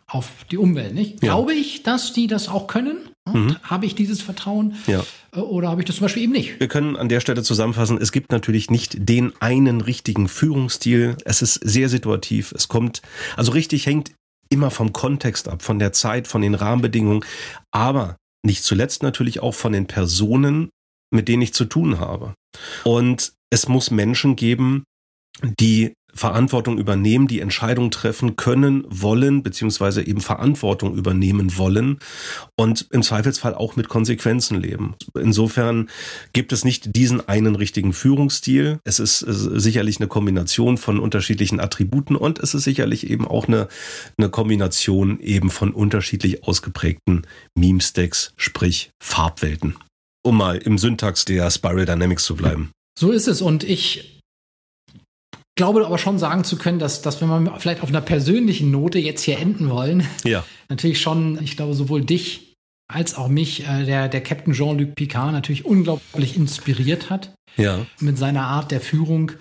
Auf 0.07 0.31
die 0.51 0.57
Umwelt, 0.57 0.95
nicht? 0.95 1.23
Ja. 1.23 1.35
Glaube 1.35 1.55
ich, 1.55 1.83
dass 1.83 2.13
die 2.13 2.27
das 2.27 2.49
auch 2.49 2.67
können? 2.67 3.10
Mhm. 3.29 3.57
Habe 3.63 3.87
ich 3.87 3.95
dieses 3.95 4.23
Vertrauen? 4.23 4.77
Ja. 4.87 5.05
Äh, 5.35 5.41
oder 5.41 5.69
habe 5.69 5.83
ich 5.83 5.87
das 5.87 5.97
zum 5.97 6.05
Beispiel 6.05 6.25
eben 6.25 6.33
nicht? 6.33 6.59
Wir 6.59 6.69
können 6.69 6.97
an 6.97 7.09
der 7.09 7.21
Stelle 7.21 7.43
zusammenfassen, 7.43 7.99
es 8.01 8.13
gibt 8.13 8.33
natürlich 8.33 8.71
nicht 8.71 8.97
den 9.09 9.33
einen 9.41 9.81
richtigen 9.81 10.29
Führungsstil. 10.29 11.17
Es 11.25 11.43
ist 11.43 11.55
sehr 11.55 11.89
situativ. 11.89 12.53
Es 12.53 12.69
kommt, 12.69 13.03
also 13.37 13.53
richtig 13.53 13.87
hängt 13.87 14.13
immer 14.49 14.71
vom 14.71 14.93
Kontext 14.93 15.49
ab, 15.49 15.63
von 15.63 15.79
der 15.79 15.93
Zeit, 15.93 16.27
von 16.27 16.43
den 16.43 16.55
Rahmenbedingungen, 16.55 17.25
aber 17.71 18.17
nicht 18.45 18.65
zuletzt 18.65 19.03
natürlich 19.03 19.41
auch 19.41 19.55
von 19.55 19.73
den 19.73 19.87
Personen, 19.87 20.71
mit 21.13 21.29
denen 21.29 21.43
ich 21.43 21.55
zu 21.55 21.65
tun 21.65 22.01
habe. 22.01 22.35
Und 22.85 23.33
es 23.51 23.69
muss 23.69 23.91
Menschen 23.91 24.37
geben, 24.37 24.85
die 25.43 25.93
Verantwortung 26.15 26.79
übernehmen, 26.79 27.29
die 27.29 27.41
Entscheidungen 27.41 27.91
treffen 27.91 28.37
können, 28.37 28.85
wollen, 28.89 29.43
beziehungsweise 29.43 30.07
eben 30.07 30.21
Verantwortung 30.21 30.97
übernehmen 30.97 31.57
wollen 31.57 31.99
und 32.57 32.87
im 32.91 33.03
Zweifelsfall 33.03 33.55
auch 33.55 33.77
mit 33.77 33.89
Konsequenzen 33.89 34.61
leben. 34.61 34.95
Insofern 35.19 35.89
gibt 36.33 36.53
es 36.53 36.65
nicht 36.65 36.97
diesen 36.97 37.29
einen 37.29 37.57
richtigen 37.57 37.93
Führungsstil. 37.93 38.79
Es 38.85 38.99
ist 38.99 39.19
sicherlich 39.19 39.99
eine 39.99 40.09
Kombination 40.09 40.79
von 40.79 40.99
unterschiedlichen 40.99 41.61
Attributen 41.61 42.17
und 42.17 42.39
es 42.39 42.55
ist 42.55 42.65
sicherlich 42.65 43.09
eben 43.09 43.27
auch 43.27 43.49
eine, 43.49 43.69
eine 44.19 44.29
Kombination 44.29 45.21
eben 45.21 45.51
von 45.51 45.73
unterschiedlich 45.73 46.45
ausgeprägten 46.45 47.27
Meme-Stacks, 47.57 48.33
sprich 48.37 48.91
Farbwelten. 49.03 49.77
Um 50.23 50.37
mal 50.37 50.59
im 50.59 50.77
Syntax 50.77 51.25
der 51.25 51.51
Spiral 51.51 51.87
Dynamics 51.87 52.25
zu 52.25 52.37
bleiben. 52.37 52.73
So 52.99 53.11
ist 53.11 53.29
es 53.29 53.41
und 53.41 53.65
ich 53.65 54.20
glaube 55.61 55.85
aber 55.85 55.99
schon 55.99 56.19
sagen 56.19 56.43
zu 56.43 56.57
können, 56.57 56.79
dass, 56.79 57.03
dass 57.03 57.21
wenn 57.21 57.29
wir 57.29 57.55
vielleicht 57.59 57.83
auf 57.83 57.91
einer 57.91 58.01
persönlichen 58.01 58.71
Note 58.71 58.99
jetzt 58.99 59.21
hier 59.21 59.39
enden 59.39 59.69
wollen, 59.69 60.07
ja. 60.25 60.43
natürlich 60.71 61.03
schon, 61.03 61.39
ich 61.43 61.55
glaube, 61.55 61.75
sowohl 61.75 62.03
dich 62.03 62.55
als 62.89 63.15
auch 63.15 63.29
mich, 63.29 63.69
äh, 63.69 63.85
der, 63.85 64.09
der 64.09 64.23
Captain 64.23 64.55
Jean-Luc 64.55 64.95
Picard 64.95 65.33
natürlich 65.33 65.67
unglaublich 65.67 66.35
inspiriert 66.35 67.11
hat. 67.11 67.35
Ja. 67.59 67.85
Mit 68.01 68.17
seiner 68.17 68.45
Art 68.45 68.71
der 68.71 68.81
Führung. 68.81 69.33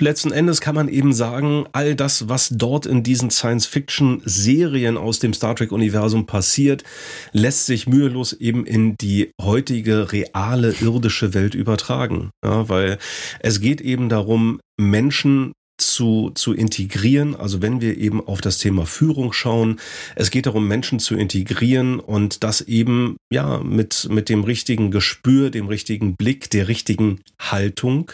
letzten 0.00 0.32
Endes 0.32 0.60
kann 0.60 0.74
man 0.74 0.88
eben 0.88 1.12
sagen, 1.12 1.66
all 1.70 1.94
das, 1.94 2.28
was 2.28 2.48
dort 2.48 2.84
in 2.84 3.04
diesen 3.04 3.30
Science-Fiction-Serien 3.30 4.96
aus 4.96 5.20
dem 5.20 5.32
Star 5.32 5.54
Trek-Universum 5.54 6.26
passiert, 6.26 6.82
lässt 7.30 7.66
sich 7.66 7.86
mühelos 7.86 8.32
eben 8.32 8.66
in 8.66 8.96
die 8.96 9.30
heutige 9.40 10.10
reale 10.10 10.74
irdische 10.80 11.34
Welt 11.34 11.54
übertragen. 11.54 12.30
Ja, 12.44 12.68
weil 12.68 12.98
es 13.38 13.60
geht 13.60 13.80
eben 13.80 14.08
darum, 14.08 14.58
Menschen 14.76 15.52
zu, 15.78 16.30
zu 16.34 16.52
integrieren. 16.52 17.34
Also 17.34 17.62
wenn 17.62 17.80
wir 17.80 17.96
eben 17.96 18.26
auf 18.26 18.40
das 18.40 18.58
Thema 18.58 18.86
Führung 18.86 19.32
schauen, 19.32 19.80
es 20.16 20.30
geht 20.30 20.46
darum, 20.46 20.68
Menschen 20.68 20.98
zu 20.98 21.16
integrieren 21.16 22.00
und 22.00 22.44
das 22.44 22.60
eben, 22.60 23.16
ja, 23.32 23.58
mit, 23.58 24.08
mit 24.10 24.28
dem 24.28 24.44
richtigen 24.44 24.90
Gespür, 24.90 25.50
dem 25.50 25.68
richtigen 25.68 26.16
Blick, 26.16 26.50
der 26.50 26.68
richtigen 26.68 27.20
Haltung 27.40 28.12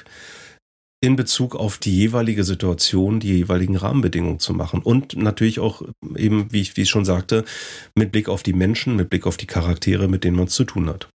in 1.05 1.17
Bezug 1.17 1.55
auf 1.55 1.77
die 1.77 1.95
jeweilige 1.95 2.45
Situation, 2.45 3.21
die 3.21 3.37
jeweiligen 3.37 3.77
Rahmenbedingungen 3.77 4.39
zu 4.39 4.55
machen. 4.55 4.81
Und 4.81 5.17
natürlich 5.17 5.61
auch 5.61 5.83
eben, 6.17 6.51
wie 6.51 6.63
ich, 6.63 6.77
wie 6.77 6.83
ich 6.83 6.91
schon 6.91 7.05
sagte, 7.05 7.45
mit 7.95 8.11
Blick 8.11 8.29
auf 8.29 8.43
die 8.43 8.55
Menschen, 8.55 8.97
mit 8.97 9.11
Blick 9.11 9.27
auf 9.27 9.37
die 9.37 9.47
Charaktere, 9.47 10.09
mit 10.09 10.25
denen 10.25 10.37
man 10.37 10.47
es 10.47 10.55
zu 10.55 10.65
tun 10.65 10.89
hat. 10.89 11.09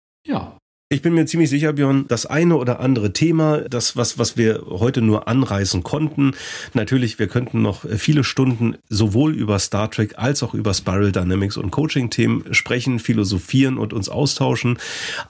Ich 0.91 1.03
bin 1.03 1.13
mir 1.13 1.27
ziemlich 1.27 1.51
sicher, 1.51 1.75
Björn, 1.75 2.07
das 2.09 2.25
eine 2.25 2.57
oder 2.57 2.81
andere 2.81 3.13
Thema, 3.13 3.59
das, 3.61 3.99
was, 3.99 4.17
was 4.17 4.39
wir 4.39 4.63
heute 4.71 5.03
nur 5.03 5.29
anreißen 5.29 5.83
konnten. 5.83 6.33
Natürlich, 6.73 7.19
wir 7.19 7.29
könnten 7.29 7.61
noch 7.61 7.85
viele 7.99 8.25
Stunden 8.25 8.79
sowohl 8.89 9.35
über 9.35 9.59
Star 9.59 9.91
Trek 9.91 10.15
als 10.17 10.43
auch 10.43 10.55
über 10.55 10.73
Spiral 10.73 11.13
Dynamics 11.13 11.59
und 11.59 11.73
Coaching-Themen 11.73 12.55
sprechen, 12.55 13.01
philosophieren 13.01 13.77
und 13.77 13.93
uns 13.93 14.09
austauschen. 14.09 14.79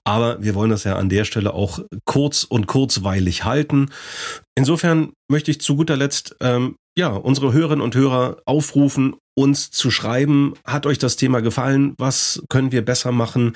Aber 0.05 0.41
wir 0.41 0.55
wollen 0.55 0.71
das 0.71 0.85
ja 0.85 0.95
an 0.95 1.09
der 1.09 1.25
Stelle 1.25 1.55
auch 1.55 1.81
kurz 2.05 2.45
und 2.45 2.69
kurzweilig 2.69 3.43
halten. 3.43 3.91
Insofern 4.55 5.11
möchte 5.29 5.51
ich 5.51 5.61
zu 5.61 5.75
guter 5.75 5.97
Letzt 5.97 6.37
ähm, 6.41 6.77
ja, 6.99 7.11
unsere 7.11 7.53
Hörerinnen 7.53 7.81
und 7.81 7.95
Hörer 7.95 8.39
aufrufen, 8.45 9.15
uns 9.37 9.71
zu 9.71 9.93
schreiben. 9.93 10.55
Hat 10.65 10.85
euch 10.85 10.99
das 10.99 11.15
Thema 11.15 11.41
gefallen? 11.41 11.95
Was 11.97 12.43
können 12.49 12.73
wir 12.73 12.85
besser 12.85 13.13
machen? 13.13 13.53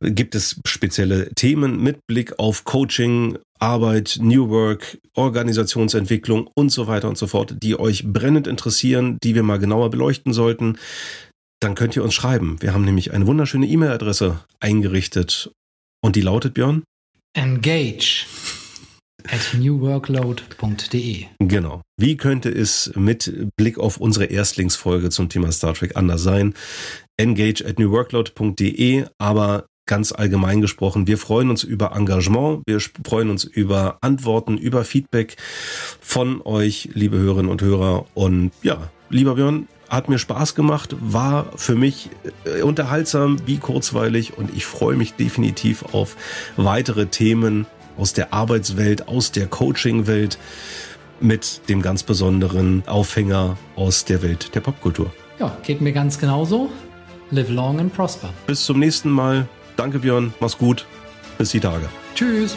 Gibt 0.00 0.34
es 0.34 0.58
spezielle 0.66 1.28
Themen 1.34 1.82
mit 1.82 1.98
Blick 2.06 2.38
auf 2.38 2.64
Coaching, 2.64 3.36
Arbeit, 3.58 4.18
New 4.22 4.48
Work, 4.48 4.96
Organisationsentwicklung 5.14 6.48
und 6.54 6.70
so 6.70 6.86
weiter 6.86 7.10
und 7.10 7.18
so 7.18 7.26
fort, 7.26 7.56
die 7.62 7.78
euch 7.78 8.10
brennend 8.10 8.46
interessieren, 8.46 9.18
die 9.22 9.34
wir 9.34 9.42
mal 9.42 9.58
genauer 9.58 9.90
beleuchten 9.90 10.32
sollten? 10.32 10.78
Dann 11.60 11.74
könnt 11.74 11.96
ihr 11.96 12.04
uns 12.04 12.14
schreiben. 12.14 12.56
Wir 12.60 12.72
haben 12.72 12.86
nämlich 12.86 13.12
eine 13.12 13.26
wunderschöne 13.26 13.66
E-Mail-Adresse 13.66 14.40
eingerichtet. 14.58 15.50
Und 16.00 16.16
die 16.16 16.22
lautet, 16.22 16.54
Björn? 16.54 16.82
Engage 17.34 18.24
at 19.30 19.54
newworkload.de. 19.58 21.26
Genau. 21.38 21.82
Wie 21.96 22.16
könnte 22.16 22.48
es 22.50 22.92
mit 22.94 23.48
Blick 23.56 23.78
auf 23.78 23.98
unsere 23.98 24.26
Erstlingsfolge 24.26 25.10
zum 25.10 25.28
Thema 25.28 25.52
Star 25.52 25.74
Trek 25.74 25.96
anders 25.96 26.22
sein? 26.22 26.54
Engage 27.16 27.64
at 27.66 27.78
newworkload.de, 27.78 29.06
aber 29.18 29.66
ganz 29.86 30.12
allgemein 30.12 30.60
gesprochen, 30.60 31.06
wir 31.06 31.16
freuen 31.16 31.48
uns 31.48 31.62
über 31.62 31.92
Engagement, 31.94 32.62
wir 32.66 32.80
freuen 32.80 33.30
uns 33.30 33.44
über 33.44 33.98
Antworten, 34.00 34.58
über 34.58 34.84
Feedback 34.84 35.36
von 36.00 36.42
euch, 36.42 36.90
liebe 36.92 37.16
Hörerinnen 37.16 37.50
und 37.50 37.62
Hörer. 37.62 38.06
Und 38.14 38.50
ja, 38.62 38.90
lieber 39.08 39.36
Björn, 39.36 39.68
hat 39.88 40.08
mir 40.08 40.18
Spaß 40.18 40.54
gemacht, 40.54 40.96
war 41.00 41.46
für 41.56 41.76
mich 41.76 42.10
äh, 42.44 42.62
unterhaltsam 42.62 43.38
wie 43.46 43.58
kurzweilig 43.58 44.36
und 44.36 44.54
ich 44.54 44.66
freue 44.66 44.96
mich 44.96 45.14
definitiv 45.14 45.84
auf 45.94 46.16
weitere 46.56 47.06
Themen 47.06 47.66
aus 47.96 48.12
der 48.12 48.32
Arbeitswelt, 48.32 49.08
aus 49.08 49.32
der 49.32 49.46
Coachingwelt 49.46 50.38
mit 51.20 51.68
dem 51.68 51.82
ganz 51.82 52.02
besonderen 52.02 52.82
Aufhänger 52.86 53.56
aus 53.74 54.04
der 54.04 54.22
Welt 54.22 54.54
der 54.54 54.60
Popkultur. 54.60 55.12
Ja, 55.38 55.56
geht 55.62 55.80
mir 55.80 55.92
ganz 55.92 56.18
genauso. 56.18 56.70
Live 57.30 57.48
long 57.48 57.80
and 57.80 57.94
prosper. 57.94 58.30
Bis 58.46 58.64
zum 58.64 58.78
nächsten 58.78 59.10
Mal. 59.10 59.48
Danke 59.76 59.98
Björn, 59.98 60.32
mach's 60.40 60.56
gut. 60.56 60.86
Bis 61.38 61.50
die 61.50 61.60
Tage. 61.60 61.88
Tschüss. 62.14 62.56